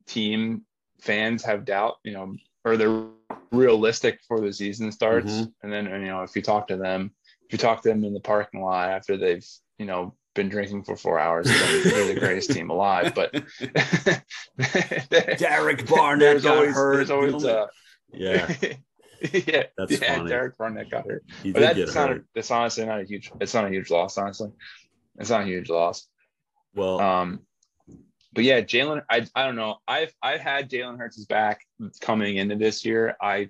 [0.07, 0.63] team
[1.01, 2.35] fans have doubt, you know,
[2.65, 3.05] or they're
[3.51, 5.31] realistic before the season starts.
[5.31, 5.53] Mhm.
[5.63, 7.11] And then you know, if you talk to them,
[7.45, 9.45] if you talk to them in the parking lot after they've,
[9.77, 13.13] you know, been drinking for four hours, they're the greatest team alive.
[13.13, 13.33] But
[15.37, 16.95] Derek Barnett there's always hurt.
[16.95, 17.67] there's always uh
[18.13, 18.53] yeah,
[19.33, 20.29] yeah, That's yeah, funny.
[20.29, 21.23] Derek Barnett got hurt.
[21.43, 22.21] he But that's not hurt.
[22.21, 24.51] a, that's honestly not a huge it's not a huge loss, honestly.
[25.17, 26.07] It's not a huge loss.
[26.75, 27.41] Well, Um,
[28.31, 29.77] but yeah, Jalen, I I don't know.
[29.87, 31.65] I've I've had Jalen Hurts' back
[31.99, 33.17] coming into this year.
[33.21, 33.49] I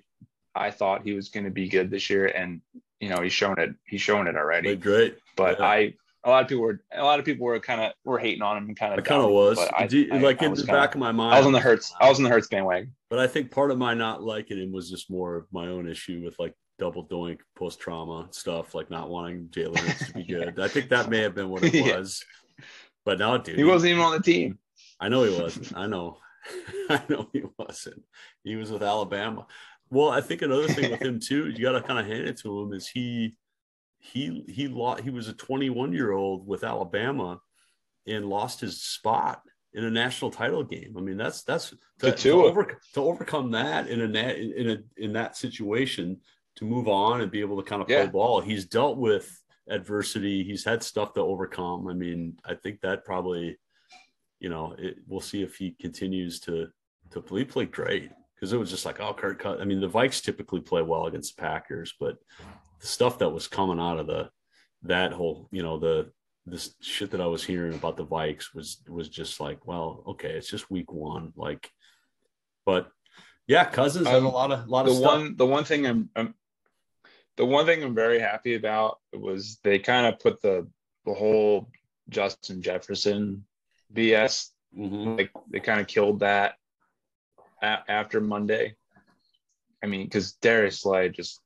[0.54, 2.60] I thought he was going to be good this year, and
[2.98, 3.74] you know he's shown it.
[3.84, 4.74] He's shown it already.
[4.76, 5.18] great.
[5.36, 5.66] But yeah.
[5.66, 5.94] I
[6.24, 8.56] a lot of people were a lot of people were kind of were hating on
[8.56, 10.60] him and kind I of kind of was I, Do- I- like I in was
[10.60, 11.34] the kinda- back of my mind.
[11.34, 11.92] I was on the Hurts.
[12.00, 12.92] I was on the Hurts bandwagon.
[13.08, 15.88] But I think part of my not liking him was just more of my own
[15.88, 20.58] issue with like double doink post trauma stuff, like not wanting Jalen to be good.
[20.60, 21.98] I think that may have been what it Yeah.
[21.98, 22.22] was.
[23.04, 24.58] But now, dude, He wasn't even on the team.
[25.00, 25.74] I know he wasn't.
[25.76, 26.18] I know.
[26.90, 28.02] I know he wasn't.
[28.44, 29.46] He was with Alabama.
[29.90, 32.38] Well, I think another thing with him too, you got to kind of hand it
[32.40, 33.34] to him is he
[34.00, 35.02] he he lost.
[35.04, 37.40] He was a 21 year old with Alabama
[38.06, 39.42] and lost his spot
[39.74, 40.94] in a national title game.
[40.98, 44.78] I mean, that's that's To to, to, over, to overcome that in a in a
[44.96, 46.18] in that situation
[46.56, 48.06] to move on and be able to kind of play Yeah.
[48.06, 48.40] ball.
[48.40, 49.30] He's dealt with
[49.68, 50.42] adversity.
[50.42, 51.86] He's had stuff to overcome.
[51.86, 53.56] I mean, I think that probably,
[54.40, 56.68] you know, it, we'll see if he continues to
[57.10, 57.44] to play.
[57.44, 59.60] play great because it was just like, oh, Kurt Cut.
[59.60, 62.16] I mean, the Vikes typically play well against the Packers, but
[62.80, 64.30] the stuff that was coming out of the
[64.82, 66.10] that whole, you know, the
[66.46, 70.30] this shit that I was hearing about the Vikes was was just like, well, okay,
[70.30, 71.70] it's just week one, like,
[72.64, 72.90] but
[73.46, 75.12] Yeah, Cousins had a Um, lot of lot the of stuff.
[75.12, 76.34] one the one thing I'm, I'm
[77.36, 80.68] the one thing I'm very happy about was they kind of put the
[81.04, 81.70] the whole
[82.08, 83.44] Justin Jefferson
[83.92, 85.18] BS Mhm.
[85.18, 86.54] like they kind of killed that
[87.62, 88.76] a- after Monday.
[89.82, 91.40] I mean, because Darius Slay just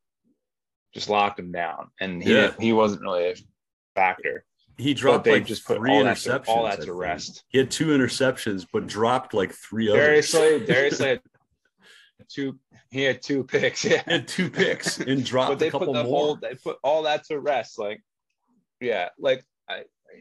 [0.94, 2.52] just locked him down, and he Yeah.
[2.58, 3.34] he wasn't really a
[3.94, 4.44] factor.
[4.78, 6.48] He dropped like just put three all that to- interceptions.
[6.48, 7.44] all that to rest.
[7.48, 10.62] He had two interceptions, but dropped like three Darius others.
[10.66, 11.20] Darius Slay had
[12.28, 12.58] two.
[12.90, 13.84] He had two picks.
[13.84, 16.12] Yeah, He had two picks and but dropped they a couple put the more.
[16.26, 18.00] whole they put all that to rest like
[18.80, 19.78] yeah like i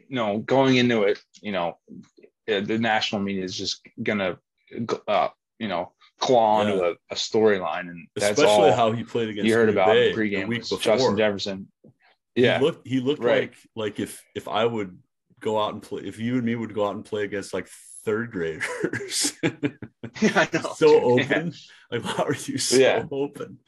[0.08, 1.78] you know going into it you know
[2.46, 4.38] the national media is just gonna
[5.08, 6.74] uh you know claw Yeah.
[7.10, 10.10] a, a storyline and that's Especially all how he played against you heard about Bay
[10.10, 10.78] in pregame week before.
[10.78, 11.68] justin jefferson
[12.34, 13.50] yeah He looked he looked Right.
[13.50, 14.98] like like if if I would
[15.40, 17.68] go out and play if you and me would go out and play against like
[18.04, 19.32] third graders.
[19.44, 21.36] i know so dude, yeah.
[21.36, 21.52] open.
[21.90, 23.04] Like how are you so Yeah.
[23.10, 23.58] open?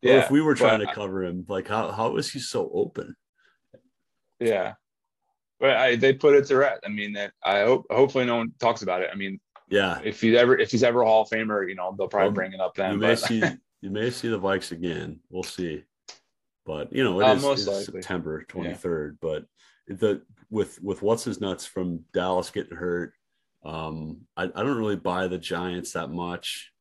[0.00, 3.14] yeah if we were trying to cover him, like how how is he so open?
[4.40, 4.74] yeah
[5.60, 6.80] but I, they put it to rest.
[6.84, 7.86] I mean, that I hope.
[7.88, 9.10] Hopefully, no one talks about it.
[9.12, 10.00] I mean, Yeah.
[10.04, 12.34] if he's ever if he's ever a Hall of Famer, you know, they'll probably Well,
[12.34, 12.98] bring it up You then.
[12.98, 13.42] may see
[13.80, 15.20] you may see the Vikes again.
[15.30, 15.84] We'll see.
[16.64, 17.86] But you know, it Uh, is it's.
[17.86, 19.16] September 23rd.
[19.20, 19.46] But
[19.88, 23.14] the with with what's his nuts from Dallas getting hurt,
[23.64, 26.72] um, I, I don't really buy the Giants that much.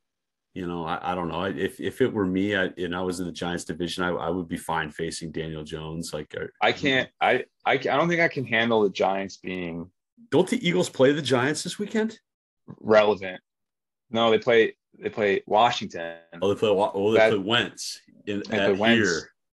[0.53, 1.39] You know, I, I don't know.
[1.39, 4.09] I, if if it were me I, and I was in the Giants division, I,
[4.09, 6.13] I would be fine facing Daniel Jones.
[6.13, 7.09] Like, uh, I can't.
[7.21, 9.89] I, I I don't think I can handle the Giants being
[10.29, 12.19] Don't the Eagles play the Giants this weekend?
[12.79, 13.41] Relevant.
[14.09, 14.75] No, they play.
[14.99, 16.17] They play Washington.
[16.41, 16.69] Oh, they play.
[16.69, 19.09] Oh, they That- play Wentz in They at play Wentz.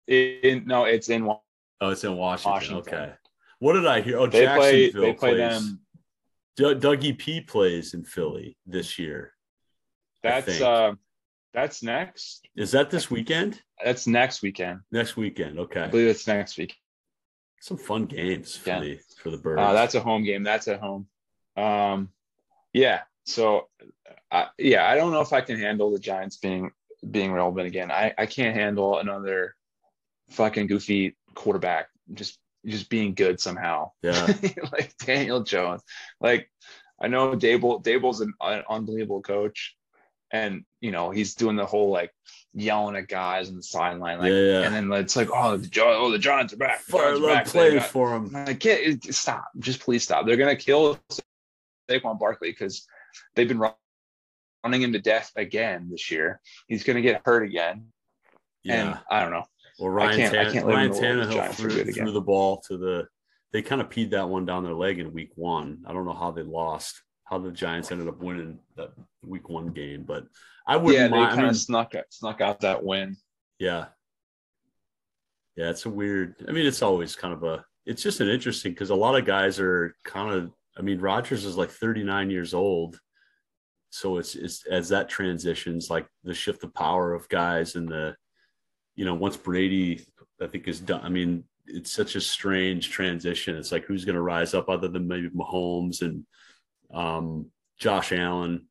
[0.08, 0.40] here.
[0.42, 1.28] In, no, it's in.
[1.28, 1.40] Oh,
[1.90, 2.52] it's in Washington.
[2.52, 2.94] Washington.
[2.94, 3.12] Okay.
[3.58, 4.18] What did I hear?
[4.18, 4.86] Oh, They play.
[4.86, 5.60] Jacksonville They play plays.
[5.60, 5.80] them.
[6.56, 9.32] D- Dougie P plays in Philly this year.
[10.22, 10.92] That's uh.
[11.52, 12.46] That's next.
[12.54, 13.62] Is that this weekend?
[13.82, 14.80] That's next weekend.
[14.92, 15.58] Next weekend.
[15.58, 15.80] Okay.
[15.80, 16.74] I believe it's next week.
[17.60, 18.80] Some fun games for Yeah.
[18.80, 19.60] the for the birds.
[19.62, 20.42] Uh, that's a home game.
[20.42, 21.08] That's at home.
[21.56, 22.10] Um,
[22.76, 23.00] yeah.
[23.24, 23.68] So,
[24.30, 26.70] I, yeah, I don't know if I can handle the Giants being
[27.10, 27.90] being relevant again.
[27.90, 29.54] I I can't handle another
[30.30, 33.90] fucking goofy quarterback just just being good somehow.
[34.02, 34.26] yeah.
[34.72, 35.82] like Daniel Jones.
[36.20, 36.50] Like
[37.00, 39.76] I know Daboll Daboll's an, an unbelievable coach,
[40.30, 42.12] and you know he's doing the whole like
[42.54, 44.60] yelling at guys on the sideline, like, Yeah, yeah.
[44.62, 46.80] and then it's like, oh, the oh the Giants are back.
[46.80, 48.30] Fire love got- for him.
[48.32, 48.62] like,
[49.10, 49.46] stop.
[49.58, 50.26] Just please stop.
[50.26, 50.98] They're gonna kill
[51.88, 52.86] Saquon Barkley because
[53.34, 53.74] they've been run-
[54.64, 56.40] running him to death again this year.
[56.68, 57.86] He's gonna get hurt again,
[58.62, 58.74] Yeah.
[58.90, 59.44] and I don't know.
[59.78, 62.76] well, Ryan, can't- I Tan- can't Ryan in the Tannehill threw, threw the ball to
[62.76, 63.08] the.
[63.52, 65.82] They kind of peed that one down their leg in week one.
[65.86, 68.90] I don't know how they lost, how the Giants ended up winning that
[69.22, 70.26] week one game, but
[70.66, 71.28] I wouldn't yeah, they mind.
[71.28, 73.16] kind I mean, of snuck snuck out that win.
[73.58, 73.86] Yeah.
[75.56, 76.34] Yeah, it's a weird.
[76.48, 77.64] I mean, it's always kind of a.
[77.86, 80.50] It's just an interesting because a lot of guys are kind of.
[80.78, 82.98] I mean, Rodgers is like 39 years old,
[83.90, 88.14] so it's it's as that transitions, like the shift of power of guys and the,
[88.94, 90.04] you know, once Brady,
[90.40, 91.00] I think is done.
[91.02, 93.56] I mean, it's such a strange transition.
[93.56, 96.26] It's like who's going to rise up other than maybe Mahomes and
[96.92, 98.66] um, Josh Allen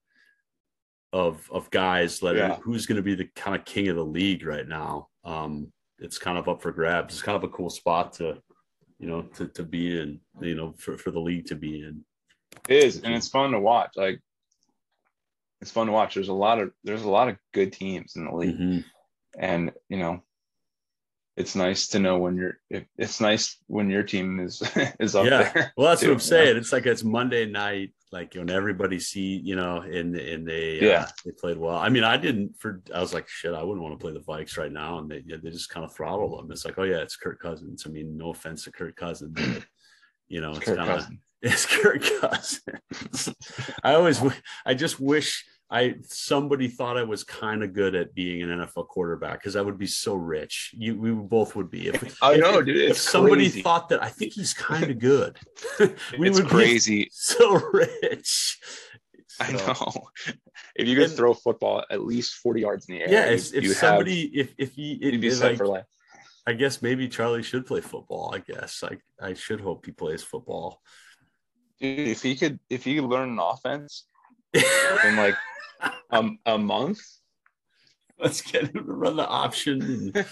[1.12, 2.56] of of guys that Yeah.
[2.58, 5.08] who's going to be the kind of king of the league right now.
[5.24, 7.14] Um, it's kind of up for grabs.
[7.16, 8.38] It's kind of a cool spot to,
[9.00, 12.04] you know, to, to be in, you know, for, for the league to be in.
[12.70, 13.92] It is, and it's fun to watch.
[13.96, 14.22] Like
[15.62, 16.14] it's fun to watch.
[16.16, 18.84] There's a lot of there's a lot of good teams in the league, Mhm.
[19.38, 20.24] and you know,
[21.38, 22.60] it's nice to know when you're.
[22.70, 24.62] It, it's nice when your team is
[25.00, 25.52] is up Yeah.
[25.52, 25.74] there.
[25.78, 26.58] Well, that's too, what I'm you saying.
[26.58, 30.84] It's like it's Monday night, like when everybody see, you know, and and they uh,
[30.86, 31.08] Yeah.
[31.26, 31.76] they played well.
[31.78, 34.22] I mean, I didn't for I was like, shit, I wouldn't want to play the
[34.22, 36.52] Vikes right now, and they yeah, they just kind of throttle them.
[36.52, 37.84] It's like, oh yeah, it's Kirk Cousins.
[37.86, 39.66] I mean, no offense to Kirk Cousins, but
[40.28, 41.06] you know, it's Kirk kind of
[41.42, 43.34] it's Kirk Cousins.
[43.84, 44.22] I always,
[44.66, 48.88] I just wish I somebody thought I was kind of good at being an NFL
[48.88, 50.72] quarterback because I would be so rich.
[50.78, 51.88] You, we both would be.
[51.88, 52.78] If, I if- know, dude.
[52.92, 53.62] If somebody crazy.
[53.64, 55.38] thought that, I think he's kind of good.
[56.20, 57.10] we it's would be crazy.
[57.12, 58.60] so rich.
[59.40, 59.92] I know.
[60.76, 63.26] If you could And- throw a football at least 40 yards in the air, Yeah,
[63.30, 65.86] you- if, if you somebody, if if you, it, you'd be set like, for life.
[66.48, 68.32] I guess maybe Charlie should play football.
[68.36, 70.80] I guess like I should hope he plays football.
[71.82, 74.06] Dude, if he could, if he could learn an offense
[74.54, 75.36] in like
[76.12, 77.00] um, a month
[78.20, 79.82] Let's get him to run the option
[80.16, 80.26] and,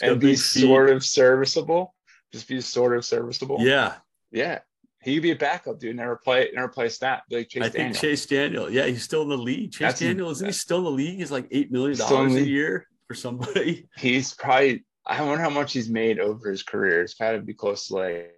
[0.00, 1.94] and be sort of serviceable,
[2.32, 3.58] just be sort of serviceable.
[3.60, 3.94] Yeah,
[4.30, 4.60] yeah.
[5.02, 5.96] He'd be a backup, dude.
[5.96, 7.22] Never play, never play snap.
[7.30, 8.00] Like Chase I think Daniel.
[8.00, 8.70] Chase Daniel.
[8.70, 9.72] Yeah, he's still in the league.
[9.72, 11.18] Chase That's- Daniel isn't he still in the league?
[11.18, 13.88] He's like eight million dollars a year for somebody.
[13.96, 14.84] He's probably.
[15.06, 17.02] I wonder how much he's made over his career.
[17.02, 18.30] It's got to be close to like.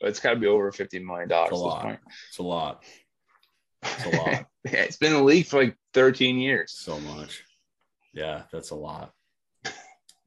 [0.00, 2.00] It's got to be over fifty million dollars at this point.
[2.28, 2.82] It's a lot.
[3.82, 4.28] It's a lot.
[4.64, 6.72] yeah, it's been in the league for like thirteen years.
[6.72, 7.42] So much.
[8.14, 9.12] Yeah, that's a lot.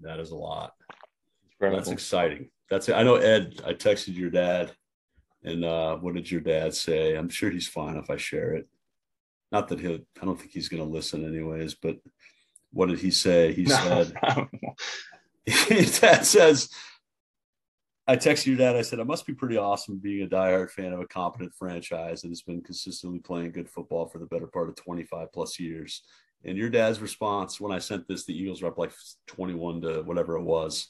[0.01, 0.73] That is a lot.
[1.59, 2.49] That's exciting.
[2.69, 2.93] That's it.
[2.93, 3.61] I know Ed.
[3.65, 4.71] I texted your dad,
[5.43, 7.15] and uh, what did your dad say?
[7.15, 8.67] I'm sure he's fine if I share it.
[9.51, 9.99] Not that he'll.
[10.21, 11.75] I don't think he's going to listen anyways.
[11.75, 11.97] But
[12.71, 13.53] what did he say?
[13.53, 14.13] He No, said.
[14.23, 14.47] no.
[15.45, 16.69] His dad says,
[18.07, 18.75] I texted your dad.
[18.75, 22.21] I said, I must be pretty awesome being a diehard fan of a competent franchise
[22.21, 26.01] that has been consistently playing good football for the better part of 25 plus years.
[26.43, 28.91] And your dad's response when I sent this, the Eagles were up like
[29.27, 30.87] 21 to whatever it was.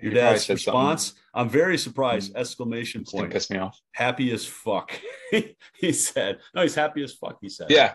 [0.00, 2.32] Your He dad's said something response, I'm very surprised!
[2.32, 2.38] Hmm.
[2.38, 3.32] Exclamation that's gonna point.
[3.34, 3.78] piss me off.
[3.92, 4.90] Happy as fuck.
[5.74, 7.38] he said, No, he's happy as fuck.
[7.40, 7.94] He said, Yeah,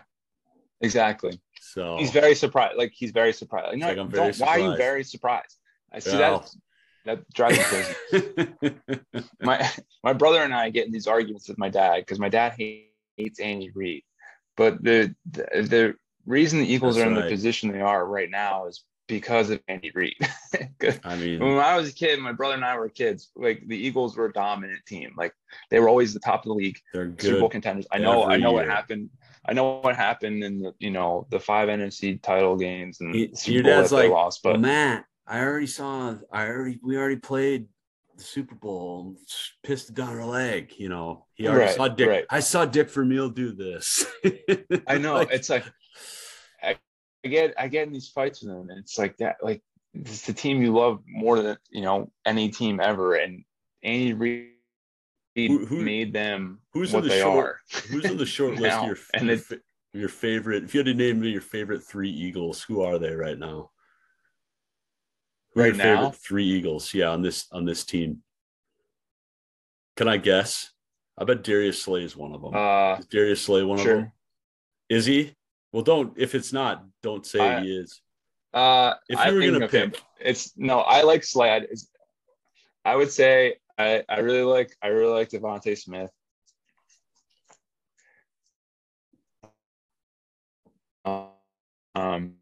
[0.80, 1.38] exactly.
[1.60, 2.78] So He's very surprised.
[2.78, 3.68] Like he's very surprised.
[3.68, 5.56] Like, no, like, very don't- why are you very surprised?
[5.92, 6.48] I see that.
[7.06, 8.74] That drives me crazy.
[9.42, 9.68] my
[10.04, 13.40] my brother and I get in these arguments with my dad because my dad hates
[13.40, 14.02] Andy Reid,
[14.56, 15.94] but the, the the
[16.26, 17.24] reason the Eagles That's are in right.
[17.24, 20.16] the position they are right now is because of Andy Reid.
[21.04, 23.30] I mean, when I was a kid, my brother and I were kids.
[23.34, 25.12] Like the Eagles were a dominant team.
[25.16, 25.34] Like
[25.68, 27.86] they were always the top of the league, they're Super Bowl contenders.
[27.90, 28.24] I know.
[28.24, 29.10] I know what happened.
[29.46, 33.54] I know what happened in the you know the five NFC title games and Super
[33.54, 34.42] your Bowl dad's that they like, lost.
[34.42, 36.16] But Matt, I already saw.
[36.32, 37.68] I already we already played
[38.16, 39.14] the Super Bowl.
[39.62, 40.72] Pissed down her leg.
[40.76, 42.08] You know, he already Right, saw Dick.
[42.08, 42.24] right.
[42.30, 44.04] I saw Dick Vermeil do this.
[44.88, 45.64] I know Like, it's like
[46.62, 46.76] I,
[47.24, 49.36] I get I get in these fights with them, and it's like that.
[49.40, 49.62] Like
[49.94, 53.44] it's the team you love more than you know any team ever, and
[53.84, 54.48] Andy Reid
[55.36, 57.60] Who- who- made them who's in what the they short- are.
[57.88, 58.62] who's on the short list?
[58.62, 59.38] Now, Of your, and your,
[59.92, 60.64] your favorite.
[60.64, 63.70] If you had to name your favorite three Eagles, who are they right now?
[65.54, 66.10] Right your now?
[66.10, 66.92] three Eagles.
[66.94, 68.22] Yeah, on this on this team.
[69.96, 70.70] Can I guess?
[71.18, 72.54] I bet Darius Slay is one of them.
[72.54, 74.12] Uh, is Darius Slay one of them?
[74.88, 75.34] Is he?
[75.72, 76.14] Well, don't.
[76.16, 78.00] If it's not, don't say I- he is.
[78.52, 80.80] Uh, If I you were think, gonna okay, pick- it's no.
[80.80, 81.68] I like Slade.
[82.84, 86.10] I would say I, I really like I really like DeVonta Smith.
[91.94, 92.34] Um,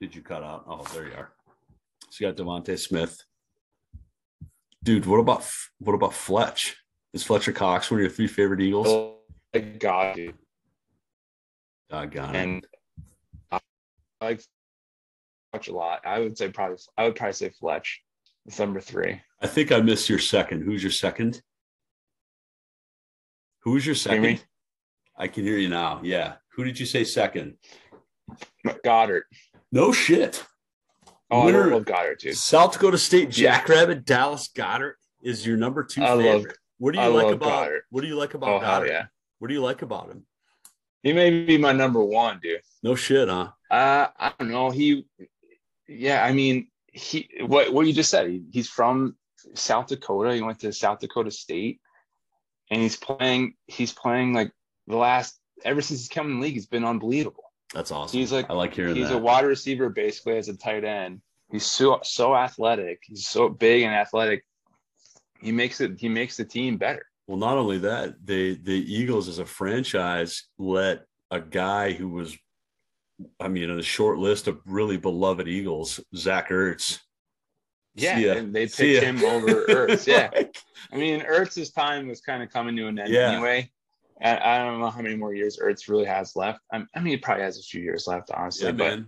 [0.00, 0.64] Did you cut out?
[0.66, 1.30] Oh, there you are.
[2.08, 3.22] So you got DeVonta Smith.
[4.82, 5.46] Dude, what about
[5.78, 6.76] what about Fletch?
[7.12, 8.86] Is Fletcher Cox one of your three favorite Eagles?
[8.88, 9.18] Oh
[9.52, 10.34] like God, dude.
[11.90, 12.38] Doggone it.
[12.38, 12.66] and
[13.50, 13.60] I
[14.22, 14.40] like
[15.52, 16.00] Fletch a lot.
[16.06, 18.00] I would say probably I would probably say Fletch.
[18.46, 19.20] It's number three.
[19.42, 20.62] I think I missed your second.
[20.62, 21.42] Who's your second?
[23.62, 24.42] Who's your second?
[25.18, 26.00] I can hear you now.
[26.02, 26.36] Yeah.
[26.56, 27.56] Who did you say second?
[28.82, 29.24] Goedert.
[29.72, 30.44] No shit.
[31.30, 32.36] Oh, Winner- I love Goedert, dude.
[32.36, 33.30] South Dakota State.
[33.30, 36.56] Jackrabbit Dallas Goedert is your number two I love- favorite.
[36.78, 37.80] what do you I like about Goedert.
[37.90, 38.88] what do you like about Oh Goedert?
[38.88, 39.06] yeah.
[39.38, 40.26] What do you like about him?
[41.02, 42.60] He may be my number one, dude.
[42.82, 43.52] No shit, huh?
[43.70, 44.70] Uh, I don't know.
[44.70, 45.06] He,
[45.88, 48.28] yeah, I mean, he what what you just said.
[48.28, 49.16] He, he's from
[49.54, 50.34] South Dakota.
[50.34, 51.80] He went to South Dakota State,
[52.70, 53.54] and he's playing.
[53.66, 54.52] He's playing like
[54.88, 56.54] the last ever since he's come in the league.
[56.54, 57.44] He's been unbelievable.
[57.74, 58.18] That's awesome.
[58.18, 59.16] He's like I like hearing he's that.
[59.16, 61.20] a wide receiver basically as a tight end.
[61.50, 63.00] He's so so athletic.
[63.04, 64.44] He's so big and athletic.
[65.40, 65.98] He makes it.
[65.98, 67.04] He makes the team better.
[67.26, 72.36] Well, not only that, the the Eagles as a franchise let a guy who was,
[73.38, 76.98] I mean, on the short list of really beloved Eagles, Zach Ertz.
[77.94, 80.06] Yeah, and they picked him over Ertz.
[80.06, 80.30] Yeah,
[80.92, 83.32] I mean, Ertz's time was kind of coming to an end Yeah.
[83.32, 83.70] anyway.
[84.20, 86.60] And I don't know how many more years Ertz really has left.
[86.72, 88.66] I I mean, he probably has a few years left, honestly.
[88.66, 89.06] yeah, but man.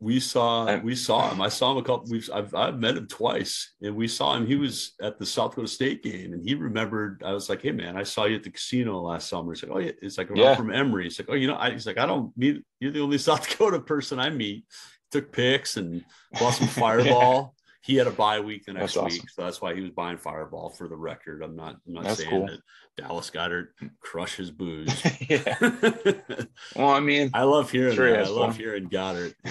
[0.00, 1.40] We saw we saw him.
[1.40, 2.06] I saw him a couple.
[2.10, 4.44] We've I've I've met him twice, and we saw him.
[4.46, 7.22] He was at the South Dakota State game, and he remembered.
[7.24, 9.72] I was like, "Hey, man, I saw you at the casino last summer." He's like,
[9.72, 10.56] "Oh yeah." It's like I'm Yeah.
[10.56, 11.04] from Emory.
[11.04, 12.62] He's like, "Oh, you know," I, he's like, "I don't meet.
[12.80, 14.64] You're the only South Dakota person I meet."
[15.10, 16.04] Took pics and
[16.38, 17.53] bought some Fireball.
[17.84, 19.28] He had a bye week the next That's week, awesome.
[19.34, 20.70] so that's why he was buying Fireball.
[20.70, 21.76] For the record, I'm not.
[21.86, 22.46] I'm not That's saying cool.
[22.46, 22.60] that
[22.96, 23.66] Dallas Goedert
[24.00, 24.90] crushes booze.
[25.28, 25.54] yeah.
[26.76, 28.24] Well, I mean, I love hearing Sure that.
[28.24, 28.60] I love fun.
[28.60, 29.34] hearing Goedert.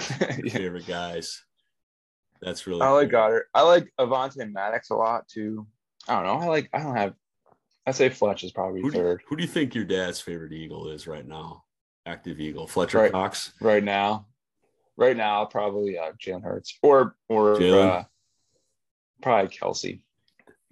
[0.44, 0.52] Yeah.
[0.52, 1.44] favorite guys.
[2.42, 3.08] That's really I like.
[3.10, 3.42] Goedert.
[3.54, 5.66] I like Avonte and Maddox a lot too.
[6.08, 6.44] I don't know.
[6.46, 6.68] I like.
[6.74, 7.14] I don't have.
[7.86, 10.52] I say Fletch is probably Who do, third who do you think your dad's favorite
[10.52, 11.64] Eagle is right now?
[12.06, 13.12] Active Eagle, Fletcher Right.
[13.12, 13.52] Cox.
[13.60, 14.26] right now.
[14.96, 17.90] Right now, probably uh, Jalen Hurts or or Jalen?
[18.00, 18.04] uh,
[19.24, 20.02] probably Kelce.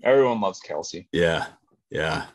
[0.05, 1.07] Everyone loves Kelce.
[1.11, 1.47] Yeah,
[1.91, 2.27] yeah,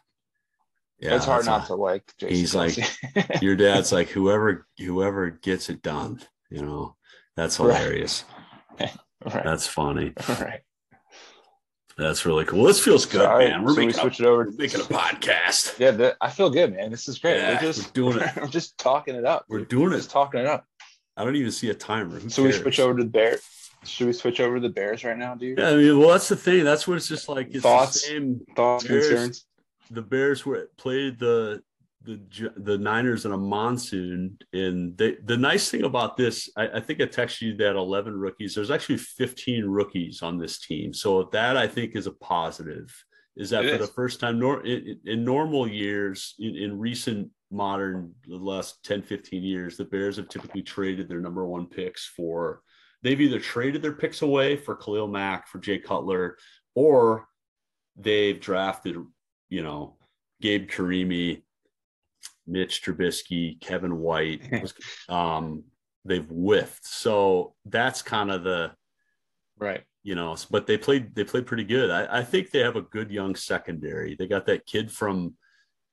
[0.99, 1.15] yeah.
[1.15, 2.77] it's hard not a- to like Jason he's like-
[3.41, 6.19] Your dad's like whoever whoever gets it done.
[6.49, 6.95] You know,
[7.35, 8.25] that's hilarious.
[8.79, 8.91] right,
[9.23, 10.13] That's funny.
[10.27, 10.61] right.
[11.97, 12.63] That's really cool.
[12.65, 13.63] This feels good, So, all right, man.
[13.63, 14.45] We're so we making, switch a, it over.
[14.45, 15.79] we're making a podcast.
[15.79, 16.91] Yeah, the, I feel good, man.
[16.91, 17.37] This is great.
[17.39, 18.35] Yeah, we're just we're doing it.
[18.35, 19.45] We're just talking it up.
[19.49, 20.13] We're doing just it.
[20.13, 20.65] talking it up.
[21.17, 22.19] I don't even see a timer.
[22.19, 23.41] Who So we switch over to the Bears.
[23.83, 25.57] Should we switch over to the Bears right now, dude?
[25.57, 26.63] Yeah, I mean, well, that's the thing.
[26.63, 27.47] That's what it's just like.
[27.51, 27.93] It's Thoughts?
[27.93, 28.41] the same.
[28.55, 29.45] Thoughts, Bears- concerns?
[29.89, 31.61] the Bears were played the
[32.03, 32.19] the
[32.57, 37.01] the Niners in a monsoon, and they, the nice thing about this, I, I think
[37.01, 38.53] I texted you that eleven rookies.
[38.55, 42.93] There's actually 15 rookies on this team, so that I think is a positive.
[43.35, 43.87] Is that It for is.
[43.87, 49.01] the first time nor, in, in normal years, in, in recent modern, the last 10,
[49.01, 52.61] 15 years, the Bears have typically traded their number one picks for.
[53.03, 56.37] They've either traded their picks away for Khalil Mack, for Jay Cutler,
[56.75, 57.27] or
[57.95, 58.97] they've drafted
[59.49, 59.95] you know,
[60.41, 61.43] Gabe Carimi,
[62.45, 64.41] Mitch Trubisky, Kevin White.
[65.09, 65.63] um,
[66.05, 66.85] they've whiffed.
[66.85, 68.71] So that's kind of the,
[69.59, 69.83] Right.
[70.03, 71.89] you know, but they played they played pretty good.
[71.89, 74.15] I, I think they have a good young secondary.
[74.15, 75.35] They got that kid from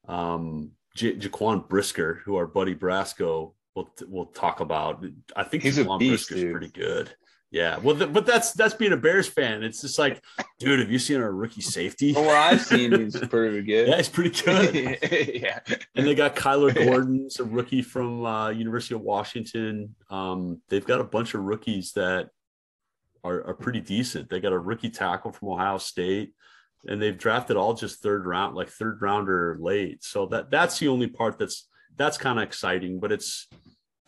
[0.07, 5.05] um J- Jaquan Brisker, who our buddy Brasco will will talk about.
[5.37, 6.53] I think He's a Jaquan beast, Brisker's dude.
[6.53, 7.15] pretty good.
[7.51, 9.63] Yeah, well, th- but that's that's being a Bears fan.
[9.63, 10.21] It's just like,
[10.59, 12.13] dude, have you seen our rookie safety?
[12.13, 13.89] What I've seen, he's pretty good.
[13.89, 14.99] Yeah, he's pretty good.
[15.41, 15.61] yeah.
[15.95, 19.95] And they got Kyler Gordon's a rookie from uh, University of Washington.
[20.11, 22.31] Um, they've got a bunch of rookies that
[23.23, 24.31] are, are pretty decent.
[24.31, 26.35] They got a rookie tackle from Ohio State,
[26.87, 30.05] and they've drafted all just third round, like third rounder late.
[30.05, 33.01] So that that's the only part that's that's kind of exciting.
[33.01, 33.49] But it's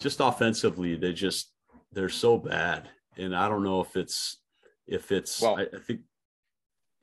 [0.01, 1.53] just offensively, they just
[1.93, 4.41] they're so bad, and I don't know if it's
[4.87, 6.01] if it's Well- I, I think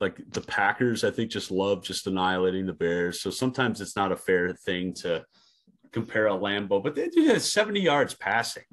[0.00, 3.20] like the Packers, I think just love just annihilating the Bears.
[3.20, 5.24] So sometimes it's not a fair thing to
[5.92, 8.64] compare a Lambo, but they did have 70 yards passing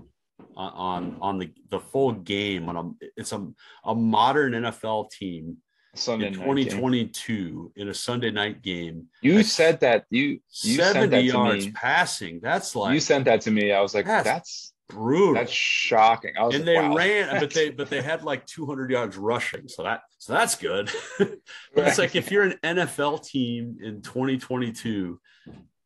[0.55, 3.47] on on, on the, the full game on a it's a,
[3.85, 5.57] a modern NFL team
[5.93, 9.07] Sunday in night 2022 in a Sunday night game.
[9.21, 11.71] You I- said that you you sent 70 that to yards me.
[11.73, 12.39] passing.
[12.41, 13.71] That's like you sent that to me.
[13.71, 15.33] I was like, That's that's brutal.
[15.33, 16.33] that's shocking.
[16.39, 16.95] I was and like, they wow.
[16.95, 20.89] ran, but they but they had like 200 yards rushing, so that so that's good.
[21.19, 21.37] but
[21.75, 25.19] it's like if you're an NFL team in 2022,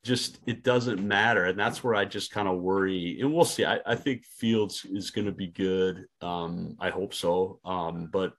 [0.04, 3.18] just it doesn't matter, and that's where I just kind of worry.
[3.20, 3.66] And we'll see.
[3.66, 6.06] I, I think Fields is going to be good.
[6.22, 7.60] Um, I hope so.
[7.66, 8.34] Um, but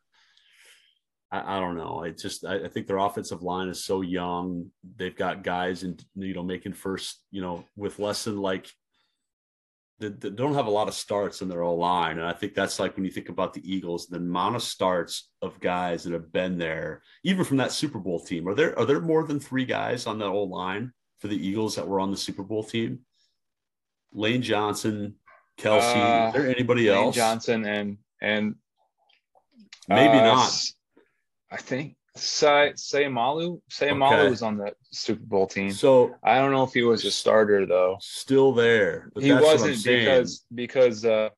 [1.31, 2.03] I, I don't know.
[2.05, 4.71] I just I, I think their offensive line is so young.
[4.97, 8.71] They've got guys and you know making first, you know, with less than like
[9.99, 12.19] they, they don't have a lot of starts in their O line.
[12.19, 15.31] And I think that's like when you think about the Eagles, the amount of starts
[15.43, 18.47] of guys that have been there, even from that Super Bowl team.
[18.49, 21.77] Are there are there more than three guys on the O line for the Eagles
[21.77, 23.01] that were on the Super Bowl team?
[24.13, 25.17] Lane Johnson,
[25.59, 26.25] Kelce.
[26.25, 27.17] Uh, is there anybody Lane else?
[27.17, 28.55] Johnson and and
[29.89, 30.63] Maybe uh, not.
[31.51, 34.31] I think Say Seumalo Seumalo Okay.
[34.31, 35.71] was on the Super Bowl team.
[35.71, 37.99] So I don't know if he was a starter though.
[38.01, 39.11] still there.
[39.15, 41.29] But he that's what I'm wasn't because because uh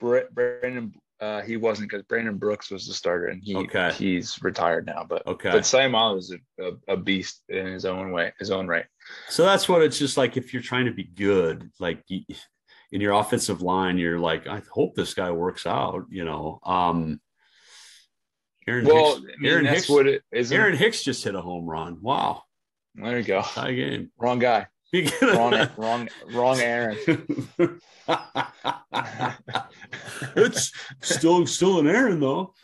[0.00, 3.92] Brandon uh he wasn't because Brandon Brooks was the starter and he Okay.
[3.92, 5.04] he's retired now.
[5.08, 5.50] But Okay.
[5.50, 8.86] but Seumalo is a, a, a beast in his own way, his own right.
[9.28, 13.12] So that's what it's just like if you're trying to be good, like in your
[13.12, 16.58] offensive line, you're like, I hope this guy works out, you know.
[16.64, 17.20] Um
[18.68, 20.52] Aaron Well, Hicks, I mean, Aaron Hicks, what it is.
[20.52, 21.98] Aaron Hicks just hit a home run.
[22.00, 22.42] Wow.
[22.94, 23.42] There you go.
[23.42, 24.10] Tie game.
[24.18, 24.66] Wrong guy.
[25.22, 26.96] Wrong wrong wrong Aaron.
[30.34, 32.54] it's still still an Aaron though.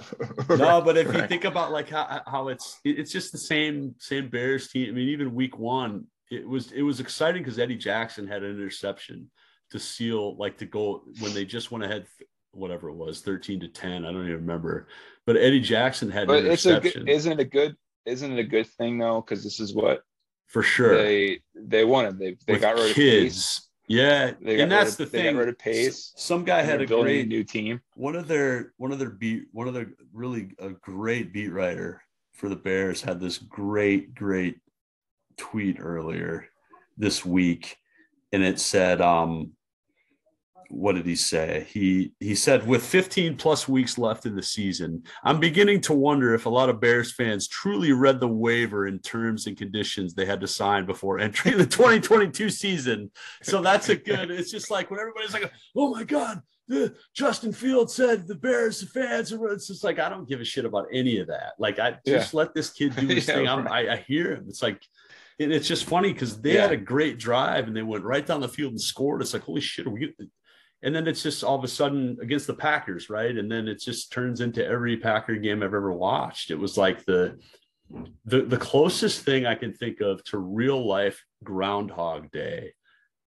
[0.48, 4.30] No, but if you think about like how, how it's it's just the same same
[4.30, 4.88] Bears team.
[4.88, 8.52] I mean, even week one, it was it was exciting because Eddie Jackson had an
[8.52, 9.30] interception
[9.70, 12.06] to seal like to go when they just went ahead
[12.52, 14.86] whatever it was 13 to 10 i don't even remember
[15.26, 18.38] but eddie jackson had but an it's a good, isn't it a good isn't it
[18.38, 19.20] a good thing though?
[19.22, 20.02] Because this is what
[20.46, 20.96] for sure.
[20.98, 22.18] they they wanted.
[22.18, 22.94] They they With got rid of Pace.
[22.94, 25.34] kids yeah and that's of- the they thing.
[25.34, 26.12] got rid of Pace.
[26.16, 27.80] Some guy had a great new team.
[27.94, 32.02] one of their one of their beat one of their really a great beat writer
[32.32, 34.58] for the Bears had this great great
[35.36, 36.46] tweet earlier
[36.98, 37.76] this week
[38.32, 39.52] and it said um
[40.74, 45.02] what did he say he he said with 15 plus weeks left in the season
[45.22, 48.98] i'm beginning to wonder if a lot of bears fans truly read the waiver in
[48.98, 53.10] terms and conditions they had to sign before entering the 2022 season
[53.42, 57.52] so that's a good it's just like when everybody's like oh my god the Justin
[57.52, 59.48] Fields said the Bears the fans are.
[59.52, 61.52] It's just like I don't give a shit about any of that.
[61.58, 62.38] Like I just Yeah.
[62.38, 63.46] let this kid do his Yeah, thing.
[63.48, 64.46] I'm, I, I hear him.
[64.48, 64.80] It's like.
[65.38, 66.62] And it's just funny because they Yeah.
[66.62, 69.20] had a great drive and they went right down the field and scored.
[69.20, 70.14] It's like, holy shit, are we
[70.84, 73.36] and then it's just all of a sudden against the Packers, right?
[73.36, 76.50] And then it just turns into every Packer game I've ever watched.
[76.50, 77.38] It was like the
[78.26, 82.74] the the closest thing I can think of to real life Groundhog Day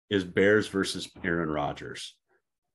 [0.10, 2.16] is Bears versus Aaron Rodgers.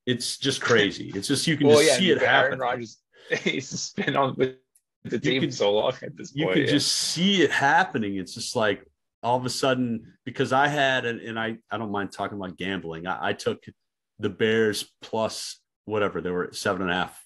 [0.05, 1.11] It's just crazy.
[1.13, 2.45] It's just you can well, just yeah, see it happen.
[2.45, 2.97] Aaron Rodgers,
[3.41, 4.57] he's been on with
[5.05, 6.49] the team can- so long at this point.
[6.49, 6.67] you can yeah.
[6.67, 8.17] just see it happening.
[8.17, 8.85] It's just like
[9.23, 12.57] all of a sudden, because I had, and, and I, I don't mind talking about
[12.57, 13.07] gambling.
[13.07, 13.63] I, I took
[14.19, 17.23] the Bears plus whatever they were seven and a half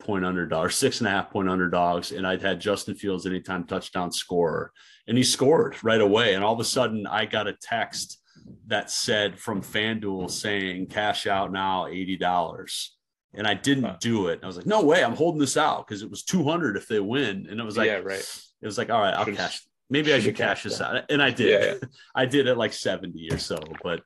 [0.00, 2.12] point underdog or six and a half point underdogs.
[2.12, 4.72] And I'd had Justin Fields anytime touchdown scorer
[5.06, 6.34] and he scored right away.
[6.34, 8.20] And all of a sudden I got a text
[8.66, 12.88] that said from FanDuel saying cash out now $80.
[13.36, 14.40] And I didn't do it.
[14.42, 17.00] I was like, no way, I'm holding this out because it was 200 if they
[17.00, 17.46] win.
[17.50, 18.46] And it was like, yeah, right.
[18.62, 19.66] it was like, all right, I'll Should've- cash.
[19.90, 21.04] Maybe I should cash this out.
[21.10, 21.80] And I did.
[21.82, 24.02] Yeah, I did it like 70 or so, but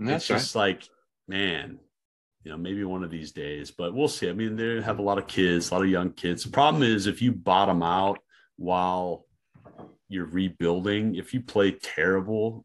[0.00, 0.86] That's it's just like,
[1.30, 1.78] man,
[2.44, 4.28] you know, maybe one of these days, but we'll see.
[4.28, 6.42] I mean, they have a lot of kids, a lot of young kids.
[6.44, 8.18] The problem is if you bottom out
[8.56, 9.26] while
[10.08, 12.64] you're rebuilding, if you play terrible,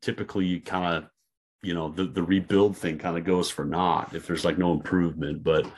[0.00, 1.10] typically you kind of,
[1.62, 4.72] you know, the, the rebuild thing kind of goes for naught if there's like no
[4.72, 5.42] improvement.
[5.42, 5.70] But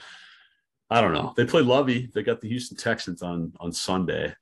[0.88, 1.32] I don't know.
[1.36, 2.10] They play Lovie.
[2.14, 4.34] They got the Houston Texans on on Sunday.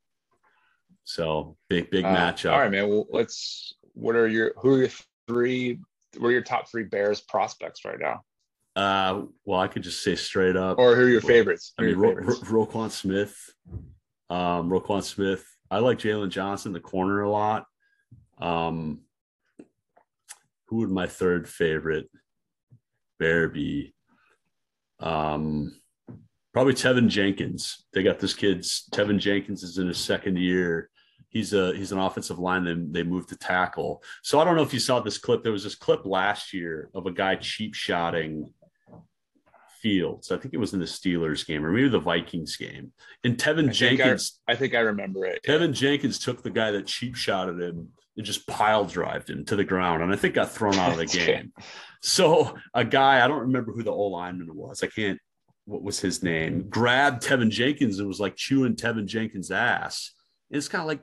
[1.04, 2.52] So big, big Uh, matchup.
[2.52, 2.88] All right, man.
[2.88, 3.74] Well, let's.
[3.94, 4.90] What are your who are your
[5.26, 5.78] three?
[6.18, 8.22] What are your top three Bears prospects right now,
[8.76, 10.78] Uh, well, I could just say straight up.
[10.78, 11.72] or who are your favorites?
[11.78, 12.50] I Who are mean, Ro- favorites?
[12.50, 13.36] Ro- Roquan Smith.
[14.30, 15.44] Um, Roquan Smith.
[15.70, 17.66] I like Jaylon Johnson, the corner, a lot.
[18.38, 19.00] Um,
[20.66, 22.10] who would my third favorite
[23.18, 23.94] bear be?
[25.00, 25.80] Um,
[26.52, 27.84] probably Teven Jenkins.
[27.92, 30.90] They got this kid's Teven Jenkins is in his second year.
[31.30, 32.90] He's a he's an offensive lineman.
[32.92, 34.02] They moved to tackle.
[34.22, 35.42] So I don't know if you saw this clip.
[35.42, 38.52] There was this clip last year of a guy cheap shotting
[39.80, 40.32] Fields.
[40.32, 42.92] I think it was in the Steelers game or maybe the Vikings game.
[43.22, 45.40] And Teven I think I- Jenkins, I think I remember it.
[45.46, 49.54] Teven Jenkins took the guy that cheap shotted him and just pile drived him to
[49.54, 51.52] the ground, and I think got thrown out of the game.
[52.02, 54.82] So a guy, I don't remember who the O lineman was.
[54.82, 55.20] I can't.
[55.66, 56.68] What was his name?
[56.68, 60.12] Grabbed Teven Jenkins and was like chewing Teven Jenkins' ass.
[60.50, 61.00] It's kind of like,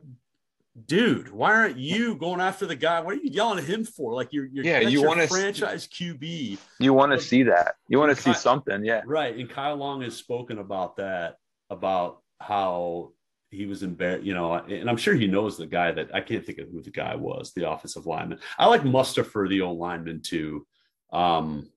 [0.88, 3.00] dude, why aren't you going after the guy?
[3.00, 4.14] What are you yelling at him for?
[4.14, 6.58] Like you're, you're Yeah, you wanna- franchise QB.
[6.80, 7.76] You want to see that?
[7.88, 8.84] You want to see something?
[8.84, 9.02] Yeah.
[9.06, 9.36] Right.
[9.38, 11.36] And Kyle Long has spoken about that,
[11.70, 13.12] about how
[13.52, 16.46] he was embarrassed, you know, and I'm sure he knows the guy that I can't
[16.46, 18.40] think of who the guy was, the offensive lineman.
[18.58, 20.68] I like Mustafa, the old lineman, too.
[21.14, 21.70] Um,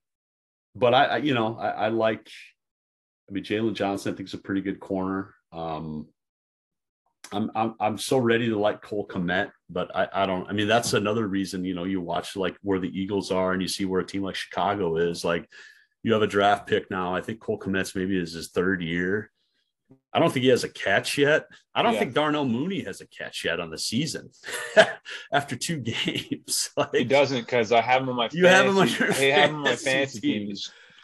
[0.74, 2.28] but I, I you know, I, I like,
[3.28, 5.34] I mean, Jaylon Johnson, I think is a pretty good corner.
[5.52, 6.08] Um,
[7.32, 10.48] I'm, I'm I'm so ready to like Cole Kmet, but I, I don't.
[10.48, 11.64] I mean, that's another reason.
[11.64, 14.22] You know, you watch like where the Eagles are, and you see where a team
[14.22, 15.24] like Chicago is.
[15.24, 15.48] Like,
[16.02, 17.14] you have a draft pick now.
[17.14, 19.30] I think Cole Kmet's maybe is his third year.
[20.12, 21.46] I don't think he has a catch yet.
[21.74, 22.00] I don't Yeah.
[22.00, 24.30] think Darnell Mooney has a catch yet on the season
[25.32, 26.70] after two games.
[26.76, 28.28] Like, He doesn't because I have him on my.
[28.32, 30.46] You have him on your I have him on my fantasy fantasy team.
[30.48, 30.56] team.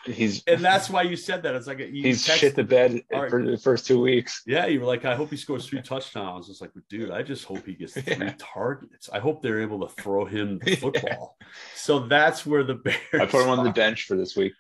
[0.07, 1.55] He's and that's why you said that.
[1.55, 3.30] It's like he's text- shit the bed right.
[3.30, 4.42] for the first two weeks.
[4.46, 6.50] Yeah, you were like, I hope he scores three touchdowns.
[6.50, 8.34] It's like, dude, I just hope he gets three Yeah.
[8.38, 9.09] targets.
[9.12, 10.76] I hope they're able to throw him the Yeah.
[10.76, 11.38] football.
[11.74, 12.98] So that's where the Bears.
[13.14, 14.52] I put him on the bench for this week.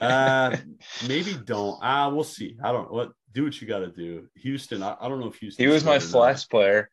[0.00, 0.56] Uh,
[1.08, 1.78] maybe don't.
[1.80, 2.56] Ah, we'll see.
[2.62, 2.92] I don't.
[2.92, 4.26] What do what you got to do.
[4.36, 4.82] Houston.
[4.82, 5.64] I, I don't know if Houston.
[5.64, 6.90] he was my flex player.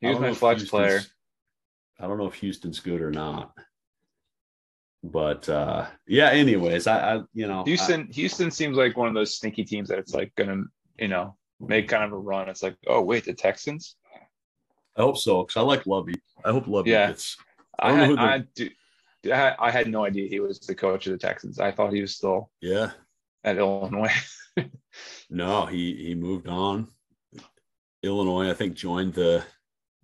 [0.00, 1.00] He was my flex player.
[1.98, 3.52] I don't know if Houston's good or not.
[5.04, 6.30] But uh yeah.
[6.30, 9.88] Anyways, I, I you know I- Houston, Houston seems like one of those sneaky teams
[9.88, 10.62] that it's like gonna,
[10.98, 12.48] you know, make kind of a run.
[12.48, 13.96] It's like, oh wait, the Texans.
[14.96, 16.20] I, hope so because I like Lovie.
[16.44, 17.08] I hope Lovie Yeah.
[17.08, 17.36] gets.
[17.78, 18.70] I, I don't know had, I, do,
[19.32, 21.58] I, I had no idea he was the coach of the Texans.
[21.58, 22.90] I thought he was still Yeah.
[23.44, 24.12] at Illinois.
[25.30, 26.86] No, he he moved on.
[28.02, 29.42] Illinois, I think, joined the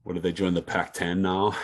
[0.08, 1.54] what did they join the Pac-10 now?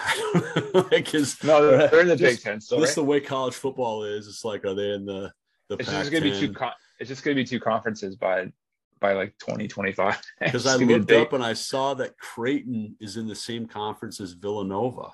[0.91, 2.79] like is no, they're, they're in the Big Ten still.
[2.79, 2.95] this Right?
[2.97, 4.29] the way college football is?
[4.29, 5.33] It's like, are they in the
[5.71, 5.99] the It's Pac-10?
[6.01, 6.53] just gonna be two.
[6.53, 8.53] Con- it's just gonna be two conferences by
[9.01, 10.21] by like 2025.
[10.41, 14.33] Because I looked up and I saw that Creighton is in the same conference as
[14.33, 15.13] Villanova.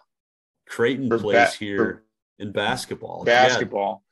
[0.68, 2.02] Creighton For plays ba- here
[2.40, 3.22] in basketball.
[3.28, 4.02] Yeah, basketball.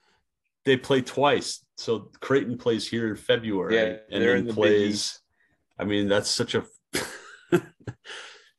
[0.65, 1.67] they play twice.
[1.77, 5.19] So Creighton plays here in February Yeah, and then the plays.
[5.77, 6.65] I mean, that's such a.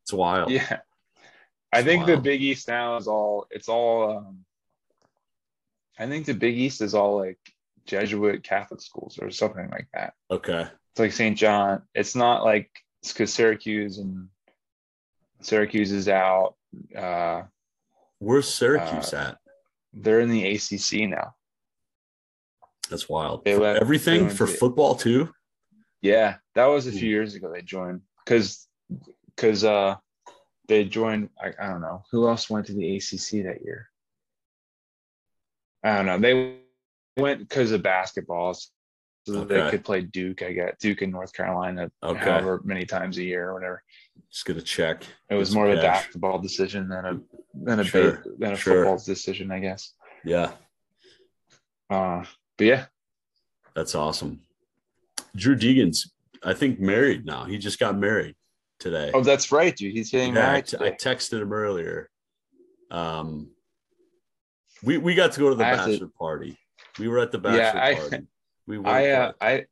[0.09, 0.49] it's wild.
[0.49, 0.79] Yeah,
[1.71, 2.17] I think the.
[2.17, 3.45] Big East now is all.
[3.51, 4.17] It's all.
[4.17, 4.45] um
[5.99, 7.37] I think the Big East is all like
[7.85, 10.13] Jesuit Catholic schools or something like that.
[10.31, 10.61] Okay.
[10.61, 11.37] It's like St.
[11.37, 11.83] John.
[11.93, 12.71] It's not like
[13.03, 14.29] it's because Syracuse and
[15.41, 16.55] Syracuse is out.
[16.95, 17.43] Uh,
[18.17, 19.37] Where's Syracuse Uh, at?
[19.93, 21.35] they're in the ACC now.
[22.89, 23.43] That's wild.
[23.45, 25.31] they went- everything they for football too.
[26.01, 27.51] Yeah, that was a few years ago.
[27.53, 28.68] They joined because
[29.39, 29.95] because uh
[30.67, 31.29] they joined.
[31.41, 33.89] I, I don't know who else went to the ACC that year.
[35.83, 36.19] I don't know.
[36.19, 36.57] They
[37.17, 38.69] went because of basketball, so
[39.27, 39.61] that Okay.
[39.63, 40.43] they could play Duke.
[40.43, 42.19] I guess Duke in North Carolina, Okay.
[42.19, 43.81] however many times a year or whatever.
[44.31, 45.03] Just gonna check.
[45.29, 47.19] It was more of a basketball decision than a
[47.53, 48.83] than a Sure, ba- than a sure.
[48.83, 49.93] football decision, I guess.
[50.25, 50.51] Yeah,
[51.89, 52.25] Uh,
[52.57, 52.85] but yeah,
[53.73, 54.41] that's awesome.
[55.35, 56.13] Drew Deegan's,
[56.43, 57.45] I think, married now.
[57.45, 58.35] He just got married
[58.79, 59.11] today.
[59.13, 59.93] oh, that's right, dude.
[59.93, 60.97] He's getting Yeah, I, married t- I today.
[60.99, 62.09] texted him earlier.
[62.91, 63.49] Um,
[64.83, 66.57] we we got to go to the I have to- bachelor party.
[66.97, 68.27] We were at the bachelor Yeah, I- party.
[68.67, 69.31] We I uh.
[69.41, 69.65] I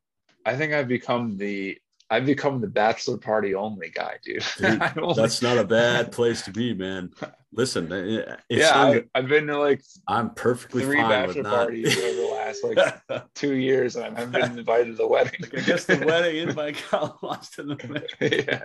[0.46, 1.78] I think I've become the
[2.10, 4.42] I've become the bachelor party only guy, dude.
[4.56, 7.10] Dude, only- That's not a bad place to be, man.
[7.52, 11.56] Listen, it's yeah, I, I've been to like I'm perfectly three fine with bachelor not.
[11.66, 11.96] parties
[12.62, 15.40] like two years, and I haven't been invited to the wedding.
[15.40, 18.02] Like, I guess the wedding invite got lost in the mail.
[18.20, 18.64] yeah,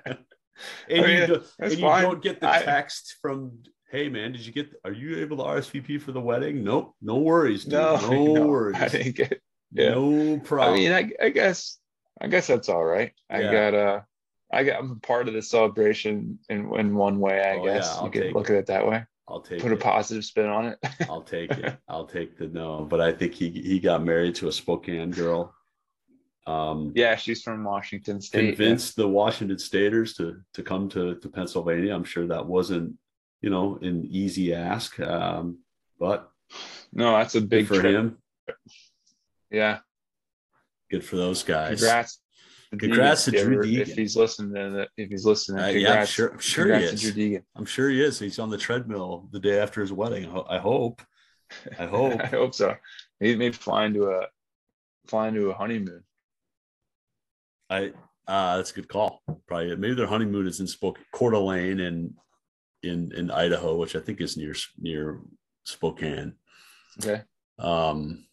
[0.89, 3.59] And, I mean, you, do, and you don't get the I- text from,
[3.91, 4.69] hey man, did you get?
[4.85, 6.63] Are you able to RSVP for the wedding?
[6.63, 7.73] Nope, no worries, dude.
[7.73, 9.41] no, no, no, worries, I didn't get.
[9.71, 9.89] yeah.
[9.91, 10.73] no problem.
[10.73, 11.77] I mean, I, I guess
[12.21, 13.11] I guess that's all right.
[13.29, 13.51] I Yeah.
[13.51, 14.01] got uh
[14.51, 17.41] I got I'm a part of the celebration in in one way.
[17.43, 19.03] I Oh, guess I'll you could look at it that way.
[19.27, 20.79] I'll take Put a positive spin on it.
[21.09, 21.77] I'll take it.
[21.87, 22.85] I'll take the no.
[22.89, 25.53] But I think he he got married to a Spokane girl.
[26.45, 28.57] Um, yeah, she's from Washington State.
[28.57, 31.95] convinced the Washington Staters to to come to to Pennsylvania.
[31.95, 32.95] I'm sure that wasn't
[33.41, 35.59] you know an easy ask, um,
[35.99, 36.29] but
[36.91, 37.95] No, that's a big for trip.
[37.95, 38.17] him.
[39.49, 39.79] Yeah.
[40.91, 41.79] Good for those guys.
[41.79, 42.19] Congrats.
[42.79, 43.79] Congrats Deegan, to Drew Deegan.
[43.81, 46.29] If he's listening to that, if he's listening, Uh, yeah, I'm sure.
[46.33, 47.01] I'm sure he is.
[47.01, 47.43] to Drew Deegan.
[47.55, 48.19] I'm sure he is.
[48.19, 50.25] He's on the treadmill the day after his wedding.
[50.49, 51.01] I hope.
[51.79, 52.19] I hope.
[52.21, 52.75] I hope so.
[53.19, 54.27] Maybe maybe flying to a
[55.07, 56.03] flying to a honeymoon.
[57.69, 57.91] I
[58.27, 59.21] uh that's a good call.
[59.47, 62.13] Probably maybe their honeymoon is in Spokane, Coeur d'Alene in
[62.83, 65.19] in in Idaho, which I think is near near
[65.65, 66.33] Spokane.
[67.03, 67.21] Okay.
[67.59, 68.25] Um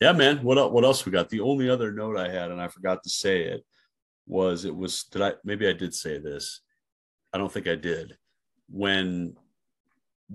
[0.00, 0.42] yeah, man.
[0.42, 1.28] What else what else we got?
[1.28, 3.64] The only other note I had, and I forgot to say it,
[4.26, 6.60] was it was did I maybe I did say this.
[7.32, 8.16] I don't think I did.
[8.68, 9.36] When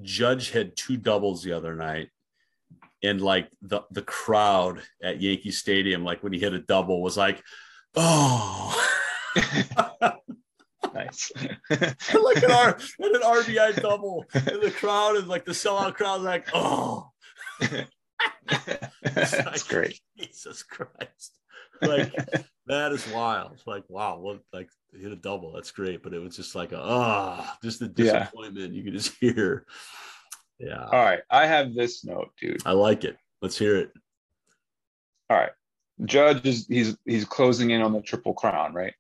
[0.02, 2.10] Judge had two doubles the other night,
[3.04, 7.18] and like the the crowd at Yankee Stadium, like when he hit a double, was
[7.18, 7.42] like,
[7.96, 8.82] oh,
[10.94, 11.32] Nice.
[11.70, 16.20] like an R and an RBI double, and the crowd is like the sellout crowd,
[16.20, 17.10] is like, oh,
[19.04, 20.00] That's like, great.
[20.18, 21.40] Jesus Christ,
[21.82, 22.14] like
[22.68, 23.62] that is wild.
[23.66, 27.58] Like wow, what like hit a double, that's great, but it was just like ah,
[27.64, 28.20] just the Yeah.
[28.20, 29.66] disappointment you could just hear.
[30.60, 31.20] Yeah, All right.
[31.30, 32.62] I have this note, dude.
[32.66, 33.18] I like it.
[33.42, 33.92] Let's hear it.
[35.30, 35.52] All right.
[36.06, 38.94] Judge is he's he's closing in on the triple crown, right?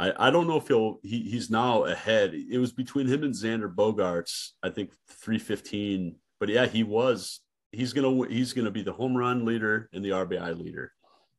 [0.00, 2.32] I, I don't know if he'll he, he's now ahead.
[2.34, 6.16] It was between him and Xander Bogaerts, I think 315.
[6.38, 7.40] But yeah, he was
[7.72, 10.92] he's gonna he's gonna be the home run leader and the RBI leader.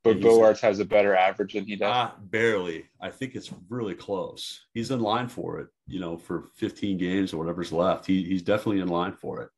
[0.03, 1.89] But And Bogaerts has a better average than he does.
[1.91, 2.85] Ah, barely.
[3.01, 4.65] I think it's really close.
[4.73, 8.05] He's in line for it, you know, for 15 games or whatever's left.
[8.05, 9.49] He he's definitely in line for it.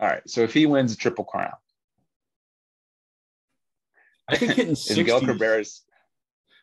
[0.00, 0.22] All right.
[0.26, 1.52] So if he wins a triple crown,
[4.28, 5.02] I think hitting is 60.
[5.02, 5.82] Miguel Cabrera's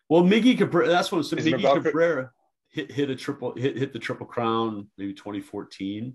[0.09, 2.31] Well, Miggy Cabrera, that's what so Is Miggy Cabrera
[2.69, 6.13] hit, hit a triple hit hit the triple crown maybe 2014.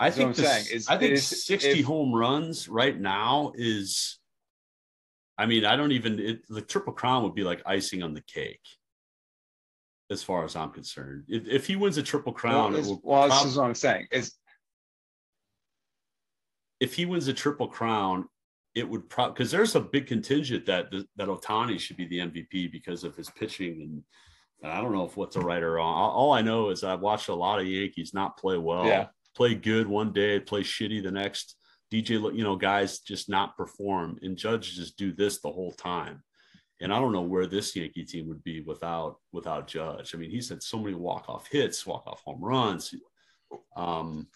[0.00, 4.16] I think the saying, is- I think is- 60 if- home runs right now is
[5.36, 8.20] I mean, I don't even it, the triple crown would be like icing on the
[8.22, 8.60] cake.
[10.10, 13.28] As far as I'm concerned, if, if he wins a triple crown, well, it well,
[13.28, 14.08] this is what I'm saying.
[14.10, 14.34] Is
[16.80, 18.28] if he wins a triple crown,
[18.74, 22.72] it would probably because there's a big contingent that that Ohtani should be the MVP
[22.72, 24.02] because of his pitching and,
[24.62, 25.94] and I don't know if what's a right or wrong.
[25.94, 29.06] All, all I know is I've watched a lot of Yankees not play well, Yeah.
[29.34, 31.56] Play good one day, play shitty the next.
[31.92, 36.22] DJ, you know, guys just not perform, and Judge just do this the whole time.
[36.80, 40.14] And I don't know where this Yankee team would be without without Judge.
[40.14, 42.94] I mean, he's had so many walk off hits, walk off home runs.
[43.76, 44.28] Um,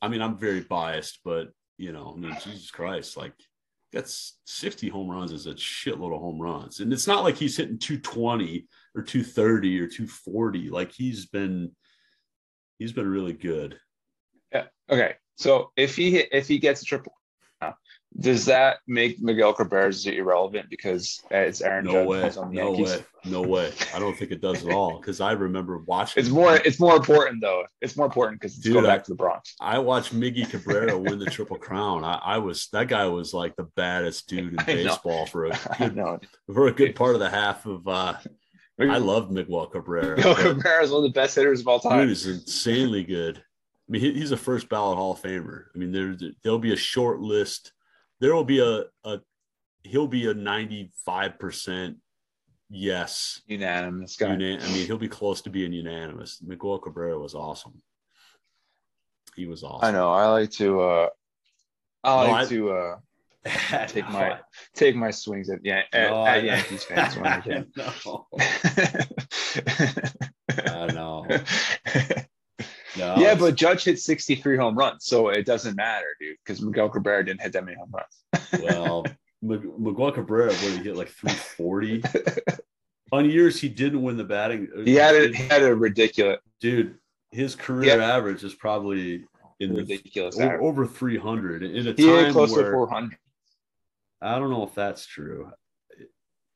[0.00, 3.34] I mean, I'm very biased, but you know, I mean, Jesus Christ, like
[3.92, 6.80] that's 60 home runs is a shitload of home runs.
[6.80, 10.70] And it's not like he's hitting 220 or 230 or 240.
[10.70, 11.70] Like he's been
[12.84, 13.80] he's been really good.
[14.52, 14.64] yeah.
[14.90, 15.14] Okay.
[15.36, 17.14] So if he if he gets a triple,
[18.16, 22.68] does that make Miguel Cabrera irrelevant because it's Aaron no Judge way, on the no
[22.74, 22.90] Yankees?
[22.98, 23.72] way, no way.
[23.92, 26.20] I don't think it does at all because I remember watching.
[26.20, 27.64] It's more it's more important though.
[27.80, 29.56] It's more important because it's Dude, going I- back to the Bronx.
[29.60, 32.04] I watched Miggy Cabrera win the Triple Crown.
[32.04, 35.88] I, I was that guy was like the baddest dude in baseball for a I
[35.88, 37.88] good for a good part of the half of.
[37.88, 38.14] uh
[38.80, 40.16] I love Miguel Cabrera.
[40.16, 42.00] Miguel Cabrera is one of the best hitters of all time.
[42.00, 43.38] Dude is insanely good.
[43.38, 45.64] I mean, he, he's a first ballot Hall of Famer.
[45.74, 47.72] I mean, there there'll be a short list.
[48.20, 49.20] There will be a a
[49.84, 51.98] he'll be a ninety five percent
[52.70, 53.42] yes.
[53.46, 54.32] Unanimous guy.
[54.34, 56.40] Una- I mean, he'll be close to being unanimous.
[56.42, 57.80] Miguel Cabrera was awesome.
[59.36, 59.86] He was awesome.
[59.88, 60.10] I know.
[60.12, 60.80] I like to.
[60.80, 61.08] uh
[62.02, 62.96] I No, like I- to uh
[63.88, 64.38] take my
[64.74, 67.70] take my swings at yeah at, No, at Yankees fans when I can.
[67.76, 68.26] no,
[70.66, 71.26] I know.
[72.96, 76.88] No, yeah, but Judge hit 63 home runs, so it doesn't matter, dude, because Miguel
[76.88, 78.62] Cabrera didn't hit that many home runs.
[78.62, 79.04] well,
[79.42, 82.02] Miguel Cabrera would he hit like 340
[83.12, 84.68] on years he didn't win the batting.
[84.76, 86.94] Uh, he had a, he had a ridiculous, dude.
[87.32, 88.16] His career Yeah.
[88.16, 89.24] average is probably
[89.58, 90.38] in the ridiculous.
[90.38, 90.62] average.
[90.62, 93.18] over 300 in a He time close to where 400.
[94.24, 95.50] I don't know if that's true.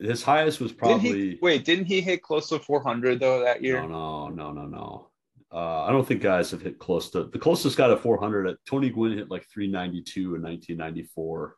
[0.01, 3.63] His highest was Didn't probably he, wait, didn't he hit close to 400 though that
[3.63, 3.83] year?
[3.83, 5.11] no, no, no, no, no.
[5.53, 8.49] Uh, I don't think guys have hit close to the closest guy to 400.
[8.49, 11.57] At Tony Gwynn hit like 392 in 1994.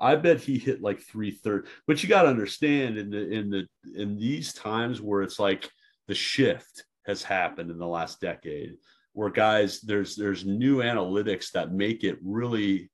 [0.00, 1.68] I bet he hit like 330.
[1.86, 5.70] But you got to understand in the in the in these times where it's like
[6.08, 8.76] the shift has happened in the last decade,
[9.12, 12.90] where guys there's there's new analytics that make it really,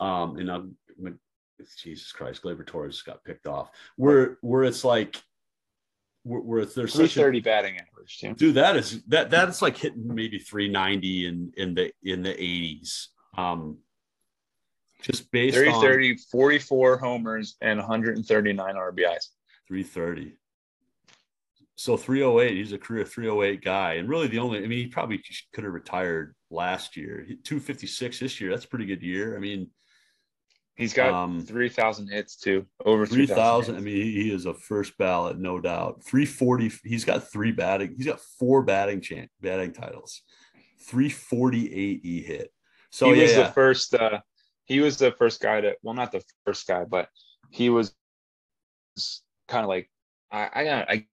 [0.00, 0.76] um, and I'm
[1.76, 3.70] Jesus Christ, Gleyber Torres got picked off.
[3.96, 5.16] Where where it's like
[6.22, 8.34] where, where there's such a 330 batting average, too.
[8.34, 13.06] dude that is that that's like hitting maybe 390 in in the in the 80s
[13.38, 13.78] um
[15.02, 19.28] just based on 330, 44 homers, and 139 RBIs.
[19.68, 20.32] 330
[21.76, 25.22] so 308 he's a career 308 guy and really the only i mean he probably
[25.52, 29.68] could have retired last year 256 this year that's a pretty good year i mean
[30.76, 32.66] He's got Um, 3,000 hits, too.
[32.84, 33.76] Over 3000 3,000.
[33.76, 38.06] i mean he, is a first ballot no doubt 340 he's got three batting he's
[38.06, 40.22] got four batting chan batting titles
[40.82, 42.52] 348 he hit
[42.90, 43.42] so he yeah, was yeah.
[43.44, 44.20] the first uh
[44.64, 47.08] he was the first guy to well not the first guy but
[47.50, 47.94] he was
[49.48, 49.90] kind of like
[50.30, 51.06] i i i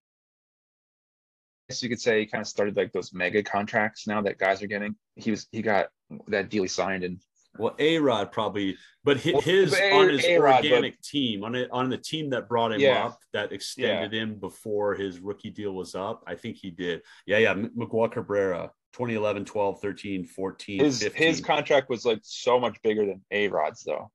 [1.70, 4.62] guess you could say he kind of started like those mega contracts now that guys
[4.62, 5.88] are getting he was he got
[6.28, 7.20] that deal he signed and
[7.58, 11.70] Well, A Rod probably, but hi- Well, his on his A-Rod, organic team on it
[11.72, 13.06] on the team that brought him Yeah.
[13.06, 16.24] up that extended him before his rookie deal was up.
[16.26, 17.04] I think he did.
[17.28, 17.52] Yeah, yeah.
[17.52, 21.28] M- Miguel Cabrera, 2011, 12, 13, 14, his 15.
[21.28, 24.12] his contract was like so much bigger than a rod's though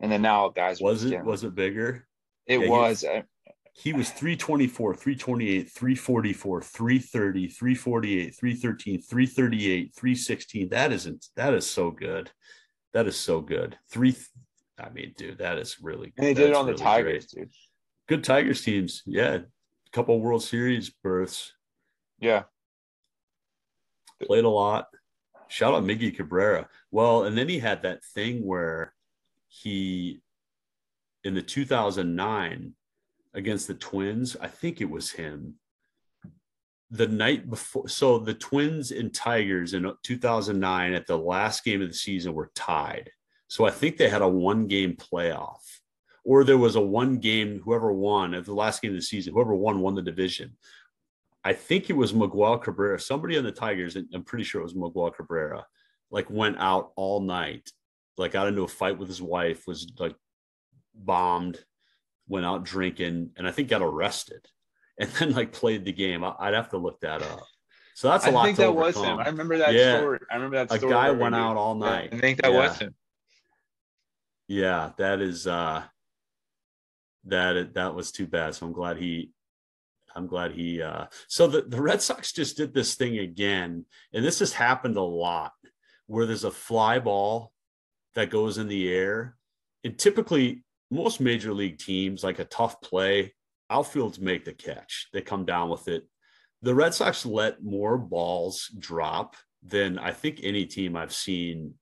[0.00, 2.06] and then now guys was it was it bigger?
[2.46, 3.22] it yeah, he- was uh,
[3.74, 10.68] He was 324, 328, 344, 330, 348, 313, 338, 316.
[10.68, 12.30] That isn't that is so good.
[12.92, 13.78] That is so good.
[13.90, 14.16] Three
[14.78, 17.44] I mean, dude, that is really and they did it on the tigers great.
[17.44, 17.54] dude
[18.12, 19.02] good Tigers teams.
[19.06, 19.38] Yeah,
[19.92, 21.52] couple World Series berths.
[22.20, 22.42] yeah
[24.22, 24.88] Played a lot.
[25.48, 26.68] Shout out Miggy Cabrera.
[26.90, 28.94] Well, and then he had that thing where
[29.48, 30.20] he
[31.24, 32.74] in the 2009
[33.34, 34.36] against the Twins.
[34.40, 35.54] I think it was him.
[36.94, 41.88] The night before, so the Twins and Tigers in 2009 at the last game of
[41.88, 43.10] the season were tied.
[43.48, 45.60] So I think they had a one game playoff,
[46.22, 49.32] or there was a one game, whoever won at the last game of the season,
[49.32, 50.56] whoever won, won the division.
[51.44, 54.74] I think it was Miguel Cabrera, somebody on the Tigers, I'm pretty sure it was
[54.74, 55.66] Miguel Cabrera,
[56.10, 57.70] like went out all night,
[58.16, 60.14] like got into a fight with his wife, was like
[60.94, 61.64] bombed,
[62.28, 64.46] went out drinking, and I think got arrested,
[65.02, 66.24] and then like played the game.
[66.24, 67.44] I- I'd have to look that up.
[67.94, 68.42] So that's a i lot.
[68.42, 69.98] I think that was him i remember that Yeah.
[69.98, 72.08] story i remember that A story guy went out all night.
[72.12, 72.58] i think that Yeah.
[72.58, 72.94] was him
[74.48, 75.82] Yeah, that is uh
[77.26, 78.54] that that was too bad.
[78.54, 79.30] So I'm glad he
[80.14, 84.24] I'm glad he uh so the, the Red Sox just did this thing again, and
[84.24, 85.52] this has happened a lot
[86.06, 87.52] where there's a fly ball
[88.14, 89.36] that goes in the air.
[89.84, 93.34] And typically most major league teams, like a tough play,
[93.72, 95.08] outfields make the catch.
[95.12, 96.04] They come down with it.
[96.62, 101.74] The Red Sox let more balls drop than I think any team I've seen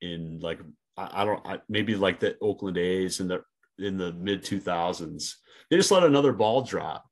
[0.00, 0.60] in like
[0.96, 3.42] I, I don't I, maybe like the Oakland A's in the
[3.78, 5.34] in the mid 2000s.
[5.70, 7.04] They just let another ball drop.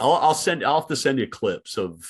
[0.00, 2.00] I'll, I'll send I'll have to send you clips of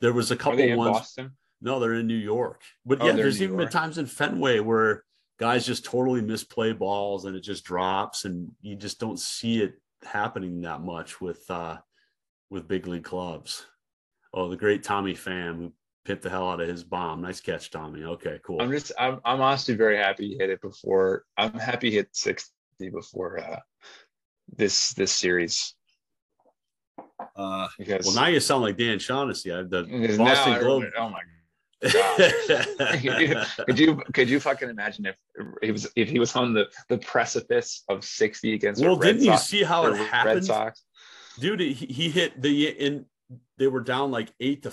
[0.00, 0.98] there was a couple ones.
[0.98, 2.62] boston No, they're in New York.
[2.84, 5.04] But Oh, yeah, there's even been times in Fenway where
[5.38, 9.74] guys just totally misplay balls and it just drops, and you just don't see it
[10.04, 11.78] happening that much with uh
[12.50, 13.66] with big league clubs.
[14.34, 15.72] Oh, the great Tommy Pham who
[16.04, 17.20] hit the hell out of his bomb.
[17.22, 18.04] Nice catch, Tommy.
[18.04, 18.60] Okay, cool.
[18.60, 21.24] I'm just I'm I'm honestly very happy he hit it before.
[21.36, 22.50] I'm happy he hit 60
[22.92, 23.60] before uh,
[24.56, 25.74] this this series
[27.36, 29.52] Uh, because well, now you sound like Dan Shaughnessy.
[29.52, 30.84] I- The because Boston now Globe.
[30.98, 31.20] oh my
[32.46, 33.34] could you
[33.66, 35.16] could you could you fucking imagine if
[35.62, 39.32] he was if he was on the the precipice of 60 against well, Red didn't
[39.32, 40.44] you see how the it Red happened?
[40.46, 40.84] Sox?
[41.40, 43.06] dude he, he hit the in
[43.58, 44.72] they were down like eight to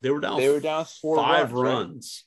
[0.00, 2.24] they were down They were down four five runs,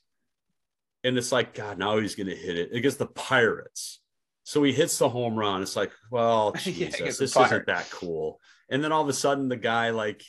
[1.04, 1.08] right?
[1.08, 4.00] and it's like god now he's gonna hit it against the pirates
[4.44, 7.90] so he hits the home run it's like well jesus against the this isn't that
[7.90, 8.40] cool
[8.70, 10.22] and then all of a sudden the guy like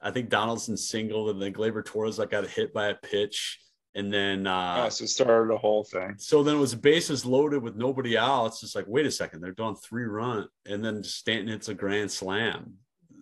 [0.00, 3.58] i think donaldson singled and then gleyber torres like got hit by a pitch
[3.94, 6.14] and then uh Oh, so it started the whole thing.
[6.18, 8.46] so then it was bases loaded with nobody out.
[8.48, 11.74] It's just like, wait a second, they're doing three run, and then Stanton hits a
[11.74, 12.74] grand slam.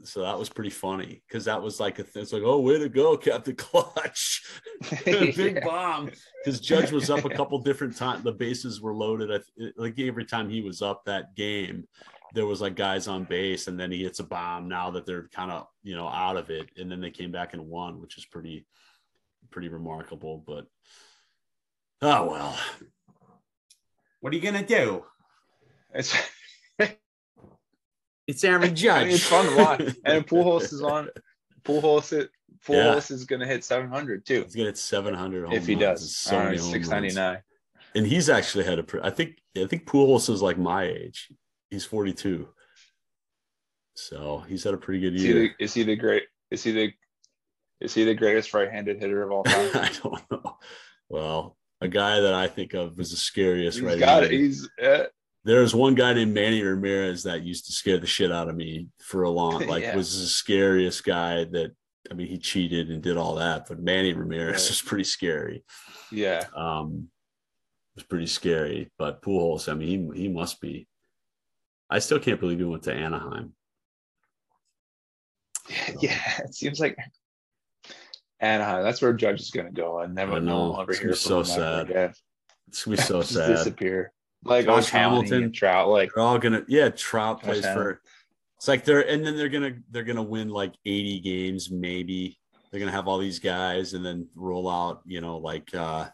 [0.03, 2.77] So that was pretty funny because that was like a th- it's like, oh, way
[2.81, 4.43] to go, Captain Clutch,
[5.05, 5.61] big Yeah.
[5.65, 6.11] bomb.
[6.45, 8.25] Because Judge was up a couple different times.
[8.25, 9.31] The bases were loaded.
[9.31, 11.87] I th- like every time he was up that game,
[12.35, 14.69] there was like guys on base, and then he hits a bomb.
[14.69, 17.55] Now that they're kind of you know out of it, and then they came back
[17.55, 18.67] and won, which is pretty
[19.51, 20.43] pretty remarkable.
[20.47, 20.67] But
[22.03, 22.59] oh well,
[24.21, 25.05] what are you gonna do?
[25.95, 26.15] It's,
[28.27, 29.03] It's Aaron Judge.
[29.03, 29.97] I mean, it's fun to watch.
[30.05, 31.11] And Pujols is on.
[31.63, 32.31] Pujols, it,
[32.69, 32.95] Yeah.
[32.95, 34.45] Pujols is going to hit 700 too.
[34.45, 36.01] He's gonna hit 700 home If he runs.
[36.01, 36.73] does, so many home runs.
[36.73, 37.43] 699.
[37.95, 38.83] And he's actually had a.
[38.83, 39.37] pre- I think.
[39.57, 41.31] I think Pujols is like my age.
[41.71, 42.49] He's 42.
[43.95, 45.55] So he's had a pretty good Is he, year.
[45.59, 46.25] the, is he the great?
[46.51, 46.93] Is he the?
[47.81, 49.71] Is he the greatest right-handed hitter of all time?
[49.75, 50.57] I don't know.
[51.09, 54.31] Well, a guy that I think of as the scariest He's right got it.
[54.31, 55.05] He's uh,
[55.45, 58.89] There's one guy named Manny Ramirez that used to scare the shit out of me
[59.01, 59.97] for a long, like Yeah.
[59.97, 61.73] was the scariest guy that
[62.11, 64.71] I mean he cheated and did all that, but Manny Ramirez Right.
[64.71, 65.65] was pretty scary.
[66.11, 66.45] yeah.
[66.57, 67.09] Um
[67.95, 68.91] it was pretty scary.
[68.99, 70.89] But Pujols, I mean, he he must be.
[71.95, 73.53] I still can't believe he went to Anaheim.
[76.01, 76.97] Yeah, it seems like
[78.41, 78.83] Anaheim.
[78.83, 80.01] That's where Judge is going to go.
[80.01, 80.71] I never I know.
[80.71, 81.91] We'll ever It's hear gonna be so sad.
[81.91, 82.13] again.
[82.69, 83.47] It's gonna be so Just sad.
[83.49, 84.13] disappear.
[84.45, 85.43] Like Josh Ohtani Hamilton.
[85.45, 85.89] and Trout.
[85.89, 88.03] Like They're all gonna yeah, Trout Josh plays for
[88.59, 92.39] it's like they're and then they're gonna they're gonna win like 80 games, maybe.
[92.71, 96.09] They're gonna have all these guys and then roll out, you know, like uh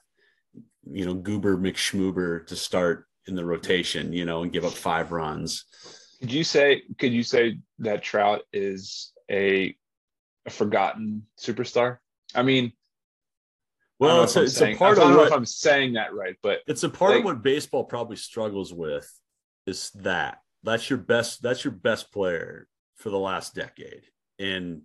[0.88, 5.12] you know, Goober McSchmoober to start in the rotation, you know, and give up five
[5.12, 5.64] runs.
[6.20, 9.74] Could you say could you say that Trout is a,
[10.46, 11.98] a forgotten superstar?
[12.34, 12.72] I mean,
[13.98, 16.36] Well, it's a, it's a saying- part I don't know if I'm saying that right,
[16.42, 19.10] but it's a part like- of what baseball probably struggles with
[19.66, 24.02] is that that's your best that's your best player for the last decade.
[24.38, 24.82] And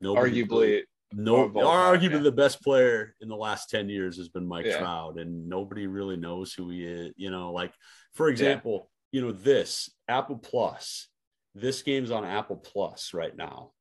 [0.00, 0.82] nobody arguably,
[1.12, 2.18] no, time, arguably yeah.
[2.18, 4.78] the best player in the last 10 years has been Mike Yeah.
[4.78, 7.12] Trout, and nobody really knows who he is.
[7.16, 7.72] You know, like
[8.14, 11.08] for example, you know, this Apple Plus,
[11.54, 13.72] this game's on Apple Plus right now.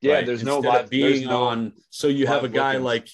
[0.00, 0.14] yeah.
[0.14, 0.26] right?
[0.26, 0.90] There's no Instead of live.
[0.90, 1.72] being no, on.
[1.90, 2.84] So you have a guy look-ins.
[2.84, 3.08] like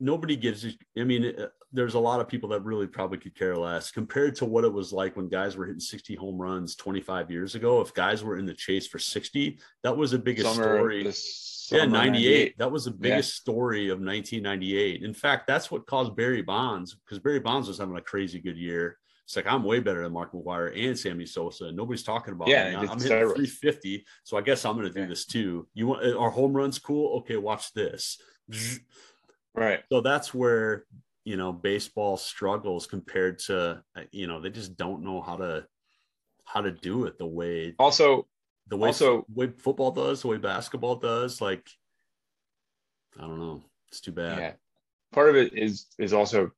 [0.00, 0.66] nobody gives.
[0.98, 4.36] I mean, uh, there's a lot of people that really probably could care less compared
[4.36, 7.80] to what it was like when guys were hitting 60 home runs 25 years ago.
[7.80, 11.04] If guys were in the chase for 60, that was the biggest summer, story.
[11.04, 12.58] Yeah, summer 98.
[12.58, 12.96] That was the Yeah.
[13.00, 15.02] biggest story of 1998.
[15.02, 18.56] In fact, that's what caused Barry Bonds because Barry Bonds was having a crazy good
[18.56, 18.96] year.
[19.24, 21.72] It's like I'm way better than Mark McGwire and Sammy Sosa.
[21.72, 22.76] Nobody's talking about Yeah, me.
[22.76, 25.06] I'm hitting 350, so I guess I'm going to do Yeah.
[25.06, 25.66] this too.
[25.74, 27.18] You want our home runs cool?
[27.20, 28.20] Okay, watch this.
[29.54, 29.80] Right.
[29.90, 30.84] So that's where
[31.24, 35.66] you know baseball struggles compared to uh, you know they just don't know how to
[36.44, 38.26] how to do it the way Also,
[38.68, 41.40] the way Also- way football does, the way basketball does.
[41.40, 41.66] Like
[43.18, 43.62] I don't know.
[43.88, 44.38] It's too bad.
[44.38, 44.52] yeah.
[45.12, 46.50] Part of it is is also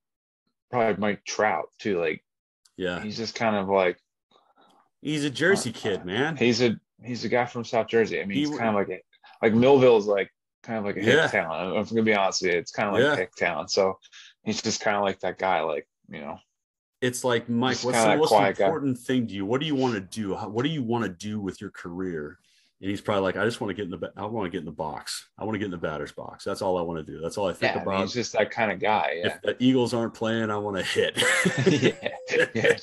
[0.71, 2.01] probably Mike Trout too.
[2.01, 2.25] Like
[2.77, 3.01] Yeah.
[3.03, 3.99] he's just kind of like
[5.03, 6.37] He's a Jersey kid, man.
[6.37, 8.21] he's a he's a guy from South Jersey.
[8.21, 9.01] I mean, He he's kind of like a,
[9.43, 10.31] like Millville is like
[10.63, 11.23] kind of like a Yeah.
[11.23, 11.77] hick talent.
[11.77, 13.13] I'm gonna be honest with you, it's kind of like Yeah.
[13.13, 13.71] a hick talent.
[13.71, 13.99] So
[14.47, 16.39] he's just kind of like that guy, like you know.
[17.03, 18.65] It's like Mike, what's the most quiet guy.
[18.65, 19.45] important thing to you?
[19.45, 20.35] What do you want to do?
[20.35, 22.39] What do you want to do with your career?
[22.81, 24.59] And he's probably like, I just want to get in the I want to get
[24.59, 25.29] in the box.
[25.39, 26.45] I want to get in the batter's box.
[26.45, 27.21] That's all I want to do.
[27.23, 28.01] That's all I think Yeah, I mean, about.
[28.03, 29.15] he's just that kind of guy.
[29.17, 29.27] Yeah.
[29.29, 31.17] If the Eagles aren't playing, I want to hit.
[32.29, 32.77] Yeah, yeah.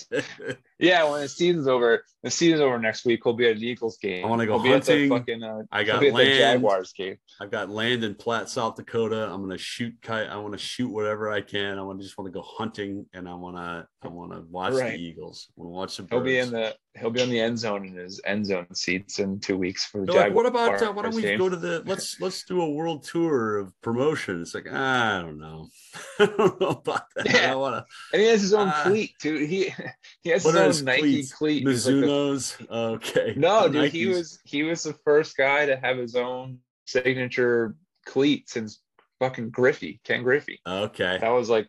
[0.79, 3.23] Yeah, when the season's over, the season's over next week.
[3.25, 4.25] We'll be at an Eagles game.
[4.25, 5.09] I wanna go we'll hunting.
[5.09, 6.39] fucking, uh, I got we'll be at the land.
[6.61, 7.17] Jaguars game.
[7.41, 9.29] I've got land in Platte, South Dakota.
[9.31, 10.27] I'm gonna shoot kite.
[10.29, 11.77] I want to shoot whatever I can.
[11.77, 14.41] I want to just want to go hunting, and I want to I want to
[14.49, 14.97] watch Right.
[14.97, 15.47] the Eagles.
[15.57, 17.87] I want to watch the He'll be in the he'll be on the end zone
[17.87, 21.01] in his end zone seats in two weeks for the like, what about uh, why
[21.03, 21.39] don't we game.
[21.39, 24.41] go to the let's let's do a world tour of promotion?
[24.41, 25.69] It's like I don't know,
[26.19, 27.27] I don't know about that.
[27.29, 27.49] I Yeah.
[27.51, 29.37] don't want And he has his own Uh, cleat too.
[29.37, 29.73] He
[30.21, 31.33] he has his own Nike cleats?
[31.33, 31.65] cleat.
[31.65, 32.57] to He's like the- Mizuno's.
[32.69, 37.75] okay, no, dude, he was he was the first guy to have his own signature
[38.05, 38.81] cleat since
[39.19, 40.59] fucking Griffey, Ken Griffey.
[40.67, 41.17] okay.
[41.21, 41.67] That was like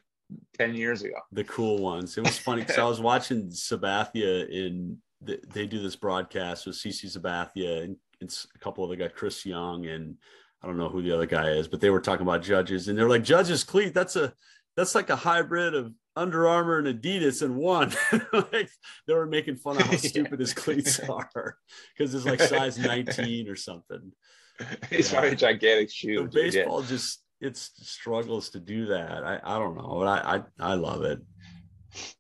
[0.59, 1.17] ten years ago.
[1.33, 2.17] the cool ones.
[2.19, 6.77] It was funny because I was watching Sabathia in th- they do this broadcast with
[6.77, 10.17] CC Sabathia and it's a couple other guys, Chris Young and
[10.63, 12.97] I don't know who the other guy is, but they were talking about judges and
[12.99, 13.93] they're like Judge's cleat.
[13.93, 14.33] That's a
[14.77, 17.93] that's like a hybrid of Under Armour and Adidas in one.
[18.33, 18.71] like
[19.07, 21.57] they were making fun of how stupid his cleats are
[21.97, 24.13] because it's like size 19 or something.
[24.91, 25.19] It's Yeah.
[25.21, 26.31] probably gigantic The shoes.
[26.31, 26.61] dude, yeah.
[26.63, 29.25] baseball just it struggles to do that.
[29.25, 31.21] I, I don't know, but I, I I love it.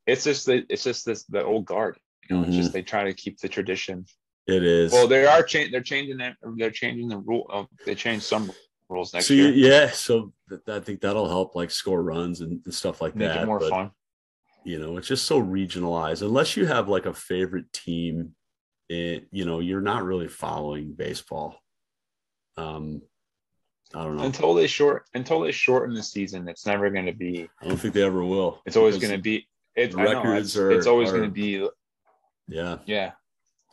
[0.07, 1.99] It's just the it's just this the old guard.
[2.29, 2.57] You know, it's Mhm.
[2.61, 4.07] just they try to keep the tradition.
[4.47, 4.93] It is.
[4.93, 5.73] Well, they are changing.
[5.73, 6.35] They're changing it.
[6.57, 7.47] They're changing the rule.
[7.53, 8.53] Oh, they changed some
[8.89, 9.73] rules next so you- year.
[9.73, 13.29] yeah, so th- I think that'll help like score runs and, and stuff like Make
[13.29, 13.43] that.
[13.43, 13.91] it more but, fun.
[14.65, 16.23] You know, it's just so regionalized.
[16.23, 18.35] Unless you have like a favorite team,
[18.89, 21.59] it you know you're not really following baseball.
[22.57, 23.03] Um,
[23.95, 24.25] I don't know.
[24.25, 27.49] Until they short until they shorten the season, it's never going to be.
[27.63, 28.61] I don't think they ever will.
[28.67, 29.47] It's always going to be.
[29.77, 31.69] It's the I know, records it's, are- it's always going to be.
[32.49, 33.13] Yeah, Yeah,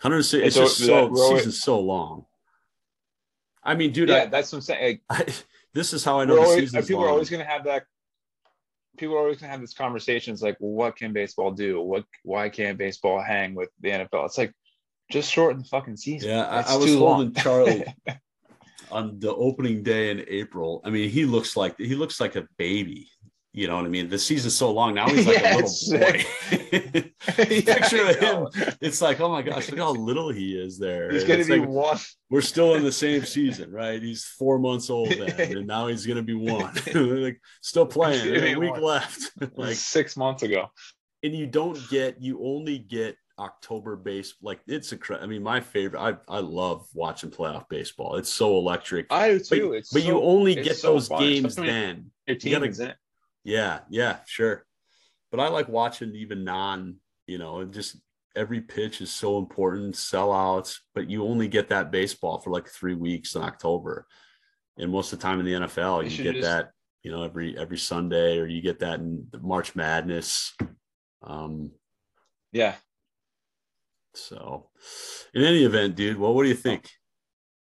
[0.02, 0.48] hundred six.
[0.48, 2.26] It's It's just so we're season's so long.
[3.64, 4.24] I mean, dude, yeah.
[4.24, 5.00] I, That's what I'm saying.
[5.10, 5.34] Like, I,
[5.74, 7.10] this is how I know the always, season's people long.
[7.10, 7.84] are always going to have that.
[8.98, 11.82] People are always going to have this conversations like, well, what can baseball do?
[11.82, 12.06] What?
[12.24, 14.26] Why can't baseball hang with the NFL?
[14.26, 14.54] It's like,
[15.12, 16.30] just shorten the fucking season.
[16.30, 17.34] Yeah, It's I, I was holding.
[17.34, 17.86] Charlie
[18.92, 20.82] on the opening day in April.
[20.84, 23.08] I mean, he looks like he looks like a baby.
[23.54, 24.08] You know what I mean?
[24.08, 25.10] The season's so long now.
[25.10, 26.24] He's like Yeah, a little boy.
[26.72, 28.48] Yeah, Picture of him.
[28.80, 31.12] It's like, oh my gosh, look how little he is there.
[31.12, 31.98] He's going to be like, one.
[32.30, 34.02] we're still in the same season, right?
[34.02, 36.74] He's four months old then, and now he's gonna be one.
[36.94, 38.22] like still playing.
[38.22, 38.84] He's gonna There's a week one.
[38.84, 39.32] left.
[39.58, 40.68] like six months ago.
[41.24, 45.42] and you don't get you only get October base like it's a cra- I mean
[45.44, 48.16] my favorite I I love watching playoff baseball.
[48.18, 49.08] It's so electric.
[49.12, 49.74] I do but too.
[49.74, 52.12] It's but you only get so those fun, games especially then.
[52.28, 52.94] Your You team gotta- is in.
[53.44, 54.66] Yeah, yeah, sure.
[55.32, 57.98] But I like watching even non, you know, and just
[58.36, 62.96] every pitch is so important, sellouts, but you only get that baseball for like three
[62.96, 64.06] weeks in October.
[64.78, 66.72] And most of the time in the NFL, you get just- that,
[67.04, 70.54] you know, every every Sunday, or you get that in the March Madness.
[71.24, 71.72] Um,
[72.52, 72.76] Yeah.
[74.14, 74.68] So
[75.34, 76.90] in any event, dude, well, what do you think?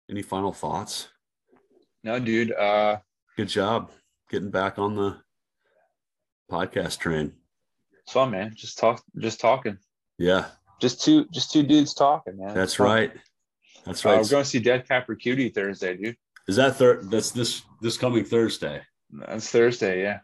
[0.09, 1.09] Any final thoughts?
[2.03, 2.51] No, dude.
[2.53, 2.97] Uh,
[3.35, 3.91] Good job
[4.29, 5.17] getting back on the
[6.51, 7.33] podcast train.
[8.09, 8.53] fun, man.
[8.55, 9.01] Just talk.
[9.17, 9.77] Just talking.
[10.17, 10.45] Yeah,
[10.81, 11.25] Just two.
[11.31, 12.53] Just two dudes talking, man.
[12.55, 13.11] that's right.
[13.85, 14.21] That's Uh, right.
[14.21, 16.15] we're going to see Death Cab for Cutie Thursday, dude.
[16.47, 17.11] Is that third?
[17.11, 18.81] That's this this coming Thursday.
[19.11, 20.01] That's Thursday.
[20.03, 20.19] Yeah.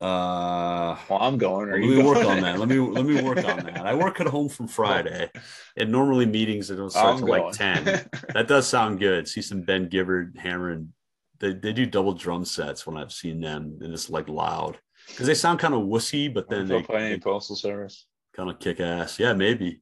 [0.00, 1.68] Uh, Well, I'm going.
[1.70, 2.58] Are let you me work on that.
[2.58, 3.86] Let me let me work on that.
[3.86, 5.30] I work at home from Friday,
[5.76, 7.84] and normally meetings they don't start till like ten.
[8.34, 9.26] That does sound good.
[9.26, 10.92] See some Ben Gibbard hammering.
[11.40, 14.78] They they do double drum sets when I've seen them, and it's like loud
[15.08, 18.06] because they sound kind of wussy, but then they, play any postal service.
[18.34, 19.18] kind of kick ass.
[19.18, 19.80] Yeah, maybe.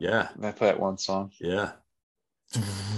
[0.00, 1.30] Yeah, I play that one song.
[1.40, 1.72] yeah.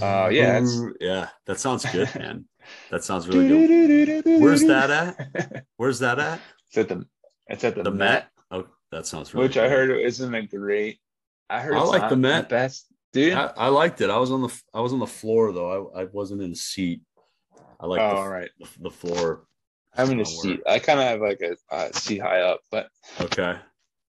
[0.02, 1.28] Uh, yeah, it's- yeah.
[1.46, 2.44] That sounds good, man.
[2.90, 4.40] That sounds really good.
[4.40, 5.64] Where's that at?
[5.76, 6.40] Where's that at?
[6.68, 7.06] It's at the.
[7.48, 8.28] It's at the, The Met, Met.
[8.50, 9.46] Oh, that sounds really.
[9.46, 10.98] which I heard isn't a great.
[11.48, 12.48] I heard I it's like the Met.
[12.48, 13.34] best, dude.
[13.34, 14.10] I, I liked it.
[14.10, 15.90] I was on the I was on the floor though.
[15.94, 17.02] I, I wasn't in the seat.
[17.78, 18.50] I like oh, the, all right.
[18.58, 19.44] the, the floor.
[19.96, 20.60] I'm in a seat.
[20.66, 22.88] I kind of have like a uh, seat high up, but
[23.20, 23.56] Okay.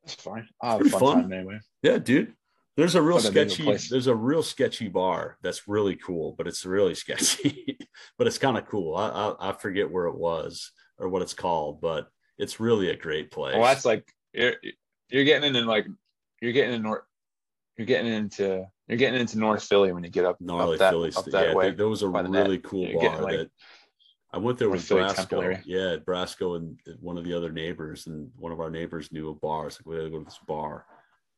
[0.03, 0.47] that's fine.
[0.61, 1.21] I'll have a fun, fun.
[1.21, 1.59] time anyway.
[1.81, 2.33] Yeah, dude.
[2.77, 3.89] There's a real What a big sketchy.
[3.89, 7.77] There's a real sketchy bar that's really cool, but it's really sketchy.
[8.17, 8.95] but it's kind of cool.
[8.95, 12.07] I, I I forget where it was or what it's called, but
[12.37, 13.55] it's really a great place.
[13.55, 14.53] Well, that's like you're
[15.09, 15.87] you're getting into like
[16.39, 17.01] you're getting in north.
[17.77, 20.91] You're getting into you're getting into North Philly when you get up gnarly up that,
[20.91, 21.11] Philly.
[21.15, 21.71] up that yeah, way.
[21.71, 22.43] there, was a the net.
[22.43, 23.49] really cool You're bar like, that
[24.31, 25.61] I went there with Brasco.
[25.65, 29.33] Yeah, Brasco and one of the other neighbors, and one of our neighbors knew a
[29.33, 29.67] bar.
[29.67, 30.85] It's like we gotta go to this bar.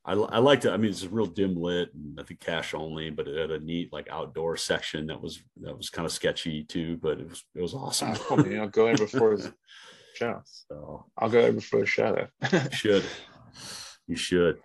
[0.10, 0.72] I, I liked it.
[0.72, 3.52] I mean, it's a real dim lit, and I think cash only, but it had
[3.52, 7.30] a neat like outdoor section that was that was kind of sketchy too, but it
[7.30, 8.10] was it was awesome.
[8.12, 8.60] Ah, cool, man.
[8.62, 9.54] I'll go there before the
[10.16, 10.42] show.
[10.44, 12.28] so I'll go there before the show.
[12.72, 13.04] Should.
[14.08, 14.58] You should.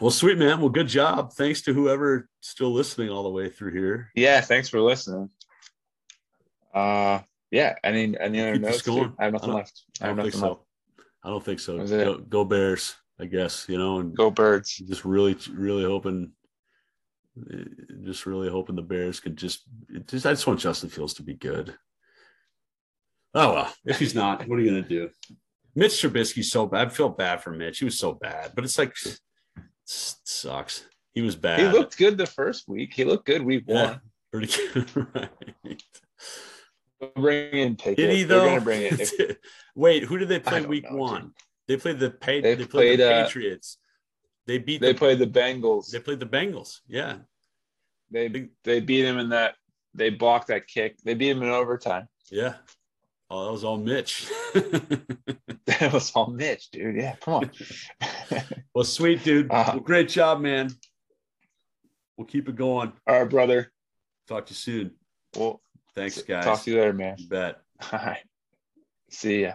[0.00, 0.58] Well, sweet man.
[0.58, 1.32] Well, good job.
[1.34, 4.10] Thanks to whoever still listening all the way through here.
[4.16, 5.30] Yeah, thanks for listening.
[6.74, 7.20] Uh,
[7.52, 7.76] yeah.
[7.84, 8.86] Any any other notes?
[8.88, 9.82] I have nothing don't- left.
[10.00, 10.60] I I have don't think nothing left.
[10.60, 11.04] so.
[11.22, 11.72] I don't think so.
[11.74, 12.04] That was it.
[12.04, 13.66] Go, go Bears, I guess.
[13.68, 14.76] You know, and Go birds.
[14.76, 16.32] just really, really hoping,
[18.04, 19.62] just really hoping the Bears could just,
[20.06, 20.26] just.
[20.26, 21.74] I just want Justin Fields to be good.
[23.34, 25.10] Oh well, if he's not, what are you gonna do?
[25.74, 26.86] Mitch Trubisky's so bad.
[26.86, 27.78] I feel bad for Mitch.
[27.78, 29.20] He was so bad, but it's like it
[29.84, 30.86] sucks.
[31.12, 31.60] He was bad.
[31.60, 32.94] He looked good the first week.
[32.94, 34.00] He looked good week yeah, one.
[34.32, 34.90] pretty good.
[35.14, 35.82] right.
[37.14, 37.96] Bring in Pickett.
[37.96, 38.60] Did he They're though?
[38.60, 39.38] bring it.
[39.74, 41.30] Wait, who did they play week know, dude.
[41.68, 43.78] They played the pay, They they, played, played, the uh, Patriots.
[44.46, 45.90] They beat they the, played the Bengals.
[45.90, 46.80] they played the Bengals.
[46.86, 47.16] Yeah.
[48.10, 49.54] They they beat him in that.
[49.94, 50.98] They blocked that kick.
[51.02, 52.08] They beat him in overtime.
[52.30, 52.54] Yeah.
[53.28, 54.30] Oh, that was all Mitch.
[55.80, 56.96] That was all Mitch, dude.
[56.96, 57.50] Yeah, come on.
[58.74, 59.50] well, sweet dude.
[59.50, 59.72] Uh-huh.
[59.74, 60.70] Well, great job, man.
[62.16, 62.92] We'll keep it going.
[63.06, 63.72] All right, brother.
[64.28, 64.90] Talk to you soon.
[65.36, 65.60] Well,
[65.94, 66.44] Thanks, guys.
[66.44, 67.16] talk to you later, man.
[67.18, 67.60] You bet.
[67.92, 68.22] All right.
[69.10, 69.54] See ya.